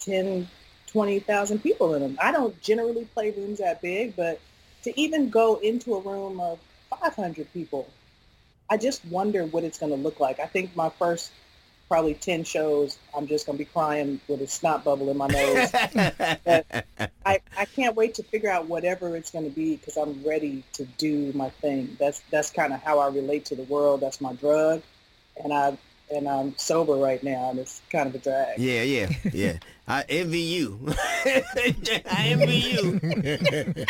10, 0.00 0.46
20,000 0.88 1.62
people 1.62 1.94
in 1.94 2.02
them. 2.02 2.18
I 2.20 2.32
don't 2.32 2.60
generally 2.60 3.06
play 3.06 3.30
rooms 3.30 3.58
that 3.58 3.80
big, 3.80 4.14
but 4.14 4.40
to 4.82 5.00
even 5.00 5.30
go 5.30 5.56
into 5.56 5.94
a 5.94 6.00
room 6.00 6.40
of 6.40 6.58
500 6.90 7.52
people, 7.52 7.88
I 8.70 8.76
just 8.76 9.04
wonder 9.06 9.44
what 9.44 9.64
it's 9.64 9.78
going 9.78 9.92
to 9.92 9.98
look 9.98 10.20
like. 10.20 10.40
I 10.40 10.46
think 10.46 10.74
my 10.76 10.90
first 10.90 11.32
probably 11.88 12.14
10 12.14 12.44
shows, 12.44 12.98
I'm 13.16 13.26
just 13.26 13.46
going 13.46 13.56
to 13.58 13.64
be 13.64 13.70
crying 13.70 14.20
with 14.28 14.42
a 14.42 14.46
snot 14.46 14.84
bubble 14.84 15.10
in 15.10 15.16
my 15.16 15.26
nose. 15.26 15.72
I, 17.24 17.40
I 17.56 17.64
can't 17.64 17.96
wait 17.96 18.14
to 18.14 18.22
figure 18.22 18.50
out 18.50 18.68
whatever 18.68 19.16
it's 19.16 19.30
going 19.30 19.44
to 19.44 19.50
be 19.50 19.76
because 19.76 19.96
I'm 19.96 20.22
ready 20.24 20.64
to 20.74 20.84
do 20.84 21.32
my 21.34 21.50
thing. 21.50 21.96
That's 21.98 22.20
that's 22.30 22.50
kind 22.50 22.72
of 22.72 22.82
how 22.82 23.00
I 23.00 23.08
relate 23.08 23.46
to 23.46 23.56
the 23.56 23.64
world. 23.64 24.00
That's 24.00 24.20
my 24.20 24.32
drug, 24.34 24.82
and 25.42 25.52
I 25.52 25.76
and 26.10 26.28
I'm 26.28 26.56
sober 26.56 26.94
right 26.94 27.22
now, 27.22 27.50
and 27.50 27.58
it's 27.58 27.80
kind 27.90 28.08
of 28.08 28.14
a 28.14 28.18
drag. 28.18 28.58
Yeah, 28.58 28.82
yeah, 28.82 29.08
yeah. 29.32 29.58
I 29.90 30.04
envy 30.10 30.40
you. 30.40 30.78
I 31.24 32.26
envy 32.26 32.56
you. 32.56 32.98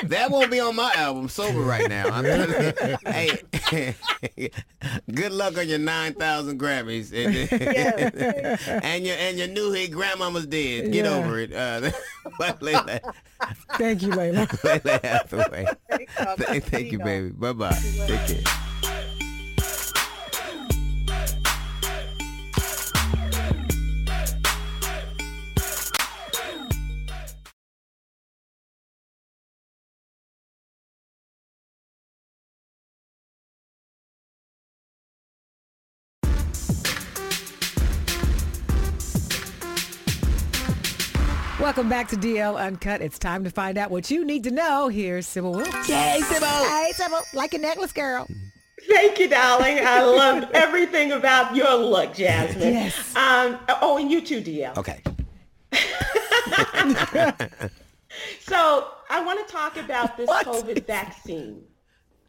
that 0.09 0.29
won't 0.31 0.49
be 0.51 0.61
on 0.61 0.77
my 0.77 0.93
album, 0.95 1.29
sober 1.29 1.59
right 1.61 1.89
now. 1.89 2.07
I'm 2.09 2.25
hey, 3.07 3.43
good 5.13 5.33
luck 5.33 5.59
on 5.59 5.69
your 5.69 5.81
nine 5.81 6.15
thousand 6.15 6.61
Grammys 6.61 7.13
and, 7.13 7.35
and 8.85 9.05
your 9.07 9.17
and 9.17 9.39
your 9.39 9.49
new 9.49 9.73
hit, 9.73 9.91
Grandmama's 9.91 10.47
dead. 10.47 10.93
Get 10.93 11.05
Yeah. 11.05 11.11
over 11.17 11.39
it. 11.41 11.53
Uh, 11.53 11.91
Thank 13.77 14.03
you, 14.03 14.09
Lalah. 14.11 14.47
Lalah 14.47 15.03
Hathaway. 15.05 15.67
Thank, 15.89 16.65
thank 16.65 16.93
you, 16.93 16.99
baby. 16.99 17.31
Bye 17.31 17.53
bye. 17.53 17.79
Take 18.07 18.45
care. 18.45 18.65
Welcome 41.89 42.07
back 42.07 42.21
to 42.23 42.29
DL 42.29 42.55
Uncut. 42.61 43.01
It's 43.01 43.19
time 43.19 43.45
to 43.45 43.51
find 43.51 43.79
out 43.79 43.91
what 43.91 44.11
you 44.11 44.23
need 44.23 44.45
to 44.45 44.51
know. 44.51 44.89
Here's 44.89 45.27
Sybil 45.27 45.53
Wilkes. 45.53 45.89
Yay, 45.89 46.21
Sybil. 46.21 46.47
Hey, 46.47 46.93
Sybil, 46.93 47.21
like 47.33 47.55
a 47.55 47.59
necklace 47.59 47.93
girl. 47.93 48.29
Thank 48.91 49.19
you, 49.19 49.27
darling. 49.27 49.79
I 49.81 50.05
love 50.05 50.51
everything 50.53 51.13
about 51.13 51.57
your 51.57 51.75
look, 51.77 52.13
Jasmine. 52.13 52.75
Yes. 52.75 53.17
Um, 53.17 53.59
oh, 53.81 53.97
and 53.97 54.11
you 54.11 54.21
too, 54.21 54.43
DL. 54.43 54.77
Okay. 54.77 55.03
So 58.41 58.91
I 59.09 59.25
want 59.25 59.47
to 59.47 59.51
talk 59.51 59.79
about 59.79 60.17
this 60.19 60.27
What? 60.29 60.45
COVID 60.47 60.87
vaccine. 60.87 61.63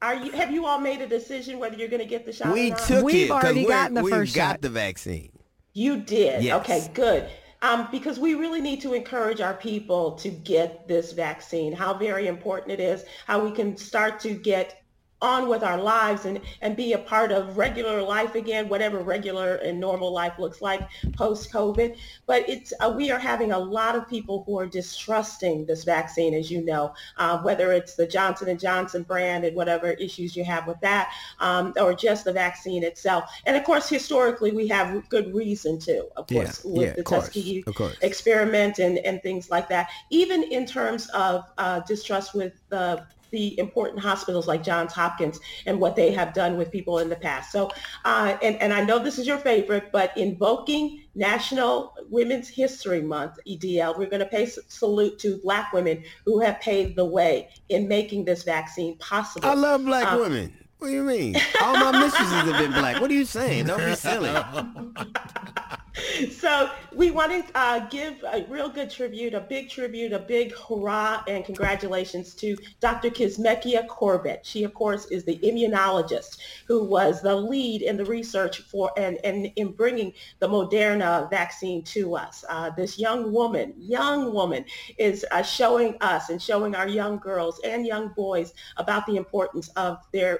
Are 0.01 0.15
you? 0.15 0.31
Have 0.31 0.51
you 0.51 0.65
all 0.65 0.79
made 0.79 1.01
a 1.01 1.07
decision 1.07 1.59
whether 1.59 1.75
you're 1.75 1.87
going 1.89 2.01
to 2.01 2.07
get 2.07 2.25
the 2.25 2.31
shot? 2.31 2.53
We 2.53 2.67
or 2.67 2.69
not? 2.71 2.79
took 2.79 3.03
We've 3.03 3.15
it 3.15 3.27
because 3.27 3.43
already 3.43 3.65
gotten 3.65 3.95
the 3.95 4.03
we've 4.03 4.13
first 4.13 4.35
got 4.35 4.51
shot. 4.51 4.61
the 4.61 4.69
vaccine. 4.69 5.31
You 5.73 5.97
did. 5.97 6.43
Yes. 6.43 6.61
Okay, 6.61 6.89
good. 6.93 7.29
Um, 7.61 7.89
because 7.91 8.17
we 8.19 8.35
really 8.35 8.61
need 8.61 8.81
to 8.81 8.93
encourage 8.93 9.41
our 9.41 9.53
people 9.53 10.13
to 10.13 10.29
get 10.29 10.87
this 10.87 11.11
vaccine, 11.11 11.73
how 11.73 11.93
very 11.93 12.27
important 12.27 12.71
it 12.71 12.79
is, 12.79 13.03
how 13.27 13.43
we 13.43 13.51
can 13.51 13.75
start 13.75 14.21
to 14.21 14.33
get 14.33 14.78
on 15.21 15.49
with 15.49 15.63
our 15.63 15.77
lives 15.81 16.25
and, 16.25 16.39
and 16.61 16.75
be 16.75 16.93
a 16.93 16.97
part 16.97 17.31
of 17.31 17.57
regular 17.57 18.01
life 18.01 18.35
again, 18.35 18.69
whatever 18.69 18.99
regular 18.99 19.55
and 19.55 19.79
normal 19.79 20.13
life 20.13 20.39
looks 20.39 20.61
like 20.61 20.81
post-COVID. 21.13 21.97
But 22.25 22.47
it's 22.47 22.73
uh, 22.79 22.93
we 22.95 23.11
are 23.11 23.19
having 23.19 23.51
a 23.51 23.59
lot 23.59 23.95
of 23.95 24.07
people 24.07 24.43
who 24.45 24.57
are 24.59 24.65
distrusting 24.65 25.65
this 25.65 25.83
vaccine, 25.83 26.33
as 26.33 26.49
you 26.49 26.63
know, 26.63 26.93
uh, 27.17 27.39
whether 27.39 27.73
it's 27.73 27.95
the 27.95 28.07
Johnson 28.07 28.57
& 28.57 28.59
Johnson 28.59 29.03
brand 29.03 29.43
and 29.43 29.55
whatever 29.55 29.91
issues 29.91 30.35
you 30.35 30.43
have 30.45 30.67
with 30.67 30.79
that, 30.81 31.11
um, 31.39 31.73
or 31.79 31.93
just 31.93 32.25
the 32.25 32.33
vaccine 32.33 32.83
itself. 32.83 33.29
And 33.45 33.57
of 33.57 33.63
course, 33.63 33.89
historically, 33.89 34.51
we 34.51 34.67
have 34.67 35.07
good 35.09 35.33
reason 35.33 35.79
to, 35.79 36.07
of 36.15 36.31
Yeah, 36.31 36.43
course, 36.43 36.63
with 36.63 36.87
yeah, 36.87 36.93
the 36.93 37.03
course, 37.03 37.25
Tuskegee 37.25 37.63
experiment 38.01 38.79
and, 38.79 38.97
and 38.99 39.21
things 39.21 39.49
like 39.49 39.67
that. 39.69 39.89
Even 40.09 40.43
in 40.43 40.65
terms 40.65 41.09
of 41.09 41.43
uh, 41.57 41.81
distrust 41.81 42.33
with 42.33 42.53
the 42.69 43.05
the 43.31 43.57
important 43.59 43.99
hospitals 44.01 44.47
like 44.47 44.63
Johns 44.63 44.93
Hopkins 44.93 45.39
and 45.65 45.79
what 45.79 45.95
they 45.95 46.11
have 46.11 46.33
done 46.33 46.57
with 46.57 46.71
people 46.71 46.99
in 46.99 47.09
the 47.09 47.15
past. 47.15 47.51
So, 47.51 47.71
uh, 48.05 48.37
and, 48.41 48.55
and 48.57 48.73
I 48.73 48.83
know 48.83 48.99
this 48.99 49.19
is 49.19 49.27
your 49.27 49.37
favorite, 49.37 49.91
but 49.91 50.15
invoking 50.17 51.03
National 51.15 51.93
Women's 52.09 52.47
History 52.47 53.01
Month, 53.01 53.39
EDL, 53.47 53.97
we're 53.97 54.09
going 54.09 54.21
to 54.21 54.25
pay 54.25 54.45
salute 54.45 55.19
to 55.19 55.37
black 55.43 55.73
women 55.73 56.03
who 56.25 56.39
have 56.39 56.59
paved 56.61 56.95
the 56.95 57.05
way 57.05 57.49
in 57.69 57.87
making 57.87 58.25
this 58.25 58.43
vaccine 58.43 58.97
possible. 58.97 59.47
I 59.47 59.53
love 59.53 59.83
black 59.85 60.13
Uh, 60.13 60.17
women. 60.19 60.53
What 60.77 60.87
do 60.87 60.93
you 60.93 61.03
mean? 61.03 61.35
All 61.61 61.73
my 61.73 61.91
mistresses 61.91 62.31
have 62.31 62.57
been 62.57 62.71
black. 62.71 63.01
What 63.01 63.11
are 63.11 63.13
you 63.13 63.25
saying? 63.25 63.65
Don't 63.65 63.83
be 63.83 63.95
silly. 63.95 64.29
so 66.31 66.69
we 66.93 67.11
want 67.11 67.31
to 67.31 67.57
uh, 67.57 67.79
give 67.89 68.23
a 68.23 68.45
real 68.49 68.69
good 68.69 68.89
tribute, 68.89 69.33
a 69.33 69.41
big 69.41 69.69
tribute, 69.69 70.13
a 70.13 70.19
big 70.19 70.53
hurrah 70.55 71.23
and 71.27 71.45
congratulations 71.45 72.33
to 72.35 72.57
Dr. 72.79 73.09
Kizzmekia 73.09 73.87
Corbett. 73.87 74.45
She, 74.45 74.63
of 74.63 74.73
course, 74.73 75.05
is 75.05 75.23
the 75.23 75.37
immunologist 75.39 76.37
who 76.67 76.83
was 76.83 77.21
the 77.21 77.35
lead 77.35 77.81
in 77.81 77.97
the 77.97 78.05
research 78.05 78.59
for 78.61 78.91
and, 78.97 79.17
and 79.23 79.51
in 79.55 79.71
bringing 79.71 80.13
the 80.39 80.47
Moderna 80.47 81.29
vaccine 81.29 81.83
to 81.83 82.15
us. 82.15 82.43
Uh, 82.49 82.69
this 82.71 82.97
young 82.97 83.31
woman, 83.31 83.73
young 83.77 84.33
woman, 84.33 84.65
is 84.97 85.25
uh, 85.31 85.41
showing 85.41 85.97
us 86.01 86.29
and 86.29 86.41
showing 86.41 86.75
our 86.75 86.87
young 86.87 87.17
girls 87.17 87.59
and 87.63 87.85
young 87.85 88.09
boys 88.09 88.53
about 88.77 89.05
the 89.05 89.15
importance 89.15 89.69
of 89.69 89.99
their 90.11 90.39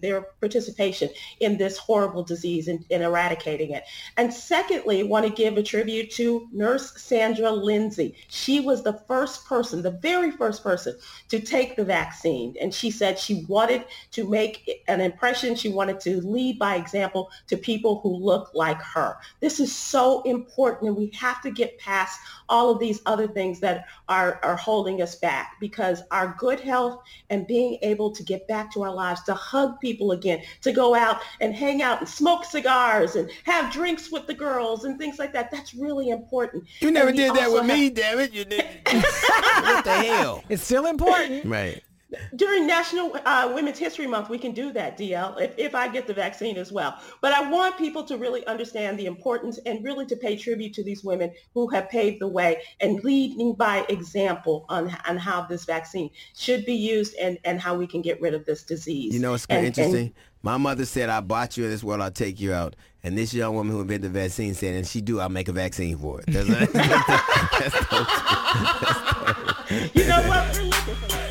their 0.00 0.22
participation 0.40 1.08
in 1.40 1.56
this 1.56 1.78
horrible 1.78 2.22
disease 2.22 2.68
and, 2.68 2.84
and 2.90 3.02
eradicating 3.02 3.70
it. 3.70 3.84
And 4.16 4.32
secondly, 4.84 5.08
want 5.08 5.26
to 5.26 5.32
give 5.32 5.56
a 5.56 5.62
tribute 5.62 6.10
to 6.10 6.48
Nurse 6.52 7.00
Sandra 7.00 7.50
Lindsay. 7.50 8.14
She 8.28 8.60
was 8.60 8.82
the 8.82 9.00
first 9.06 9.46
person, 9.46 9.82
the 9.82 9.90
very 9.90 10.30
first 10.30 10.62
person 10.62 10.96
to 11.28 11.40
take 11.40 11.76
the 11.76 11.84
vaccine. 11.84 12.54
And 12.60 12.72
she 12.72 12.90
said 12.90 13.18
she 13.18 13.44
wanted 13.48 13.84
to 14.12 14.28
make 14.28 14.82
an 14.88 15.00
impression. 15.00 15.54
She 15.54 15.70
wanted 15.70 16.00
to 16.00 16.20
lead 16.20 16.58
by 16.58 16.76
example 16.76 17.30
to 17.48 17.56
people 17.56 18.00
who 18.00 18.14
look 18.14 18.50
like 18.54 18.80
her. 18.82 19.16
This 19.40 19.58
is 19.60 19.74
so 19.74 20.22
important 20.22 20.88
and 20.88 20.96
we 20.96 21.10
have 21.14 21.40
to 21.42 21.50
get 21.50 21.78
past 21.78 22.18
all 22.48 22.70
of 22.70 22.78
these 22.78 23.00
other 23.06 23.26
things 23.26 23.60
that 23.60 23.86
are, 24.08 24.38
are 24.42 24.56
holding 24.56 25.00
us 25.00 25.14
back 25.14 25.56
because 25.60 26.02
our 26.10 26.36
good 26.38 26.60
health 26.60 27.02
and 27.30 27.46
being 27.46 27.78
able 27.82 28.10
to 28.10 28.22
get 28.22 28.46
back 28.48 28.72
to 28.72 28.82
our 28.82 28.92
lives, 28.92 29.22
to 29.22 29.34
hug 29.34 29.80
people 29.80 30.12
again, 30.12 30.42
to 30.60 30.72
go 30.72 30.94
out 30.94 31.20
and 31.40 31.54
hang 31.54 31.80
out 31.80 32.00
and 32.00 32.08
smoke 32.08 32.44
cigars 32.44 33.16
and 33.16 33.30
have 33.44 33.72
drinks 33.72 34.12
with 34.12 34.26
the 34.26 34.34
girls 34.34 34.63
and 34.84 34.98
things 34.98 35.18
like 35.18 35.32
that, 35.32 35.50
that's 35.50 35.74
really 35.74 36.10
important. 36.10 36.64
You 36.80 36.90
never 36.90 37.12
did 37.12 37.34
that 37.34 37.50
with 37.50 37.66
have- 37.66 37.78
me, 37.78 37.90
damn 37.90 38.18
it. 38.20 38.32
You 38.32 38.44
did. 38.44 38.64
what 38.86 39.84
the 39.84 39.92
hell? 39.92 40.44
It's 40.48 40.64
still 40.64 40.86
important. 40.86 41.44
Right. 41.44 41.82
during 42.36 42.66
National 42.66 43.16
uh, 43.24 43.50
Women's 43.54 43.78
History 43.78 44.06
Month, 44.06 44.28
we 44.28 44.38
can 44.38 44.52
do 44.52 44.72
that, 44.72 44.98
DL, 44.98 45.40
if, 45.40 45.54
if 45.58 45.74
I 45.74 45.88
get 45.88 46.06
the 46.06 46.14
vaccine 46.14 46.56
as 46.56 46.72
well. 46.72 46.98
But 47.20 47.32
I 47.32 47.48
want 47.48 47.78
people 47.78 48.04
to 48.04 48.16
really 48.16 48.46
understand 48.46 48.98
the 48.98 49.06
importance 49.06 49.58
and 49.66 49.84
really 49.84 50.06
to 50.06 50.16
pay 50.16 50.36
tribute 50.36 50.74
to 50.74 50.84
these 50.84 51.04
women 51.04 51.32
who 51.54 51.68
have 51.68 51.88
paved 51.88 52.20
the 52.20 52.28
way 52.28 52.62
and 52.80 53.02
leading 53.04 53.54
by 53.54 53.84
example 53.88 54.66
on, 54.68 54.96
on 55.08 55.16
how 55.16 55.42
this 55.42 55.64
vaccine 55.64 56.10
should 56.36 56.64
be 56.64 56.74
used 56.74 57.14
and, 57.16 57.38
and 57.44 57.60
how 57.60 57.76
we 57.76 57.86
can 57.86 58.02
get 58.02 58.20
rid 58.20 58.34
of 58.34 58.44
this 58.44 58.64
disease. 58.64 59.14
You 59.14 59.20
know, 59.20 59.34
it's 59.34 59.46
and, 59.48 59.66
interesting. 59.66 60.06
And, 60.06 60.14
My 60.42 60.56
mother 60.56 60.84
said, 60.84 61.08
I 61.08 61.20
bought 61.20 61.56
you 61.56 61.64
in 61.64 61.70
this 61.70 61.84
world, 61.84 62.00
I'll 62.00 62.10
take 62.10 62.40
you 62.40 62.52
out. 62.52 62.76
And 63.04 63.18
this 63.18 63.34
young 63.34 63.54
woman 63.54 63.74
who 63.74 63.82
invented 63.82 64.12
the 64.12 64.18
vaccine 64.18 64.54
said, 64.54 64.76
"If 64.76 64.88
she 64.88 65.02
do, 65.02 65.20
I'll 65.20 65.28
make 65.28 65.48
a 65.48 65.52
vaccine 65.52 65.98
for 65.98 66.20
it." 66.20 66.26
That's, 66.26 66.48
that's, 66.48 66.72
that's, 66.72 66.88
that's, 66.88 67.60
that's, 67.60 67.90
that's, 67.90 68.14
that's, 69.68 69.94
you 69.94 70.06
know 70.08 70.22
what? 70.26 70.56
We're 70.56 70.64
looking 70.64 70.94
for. 70.94 71.23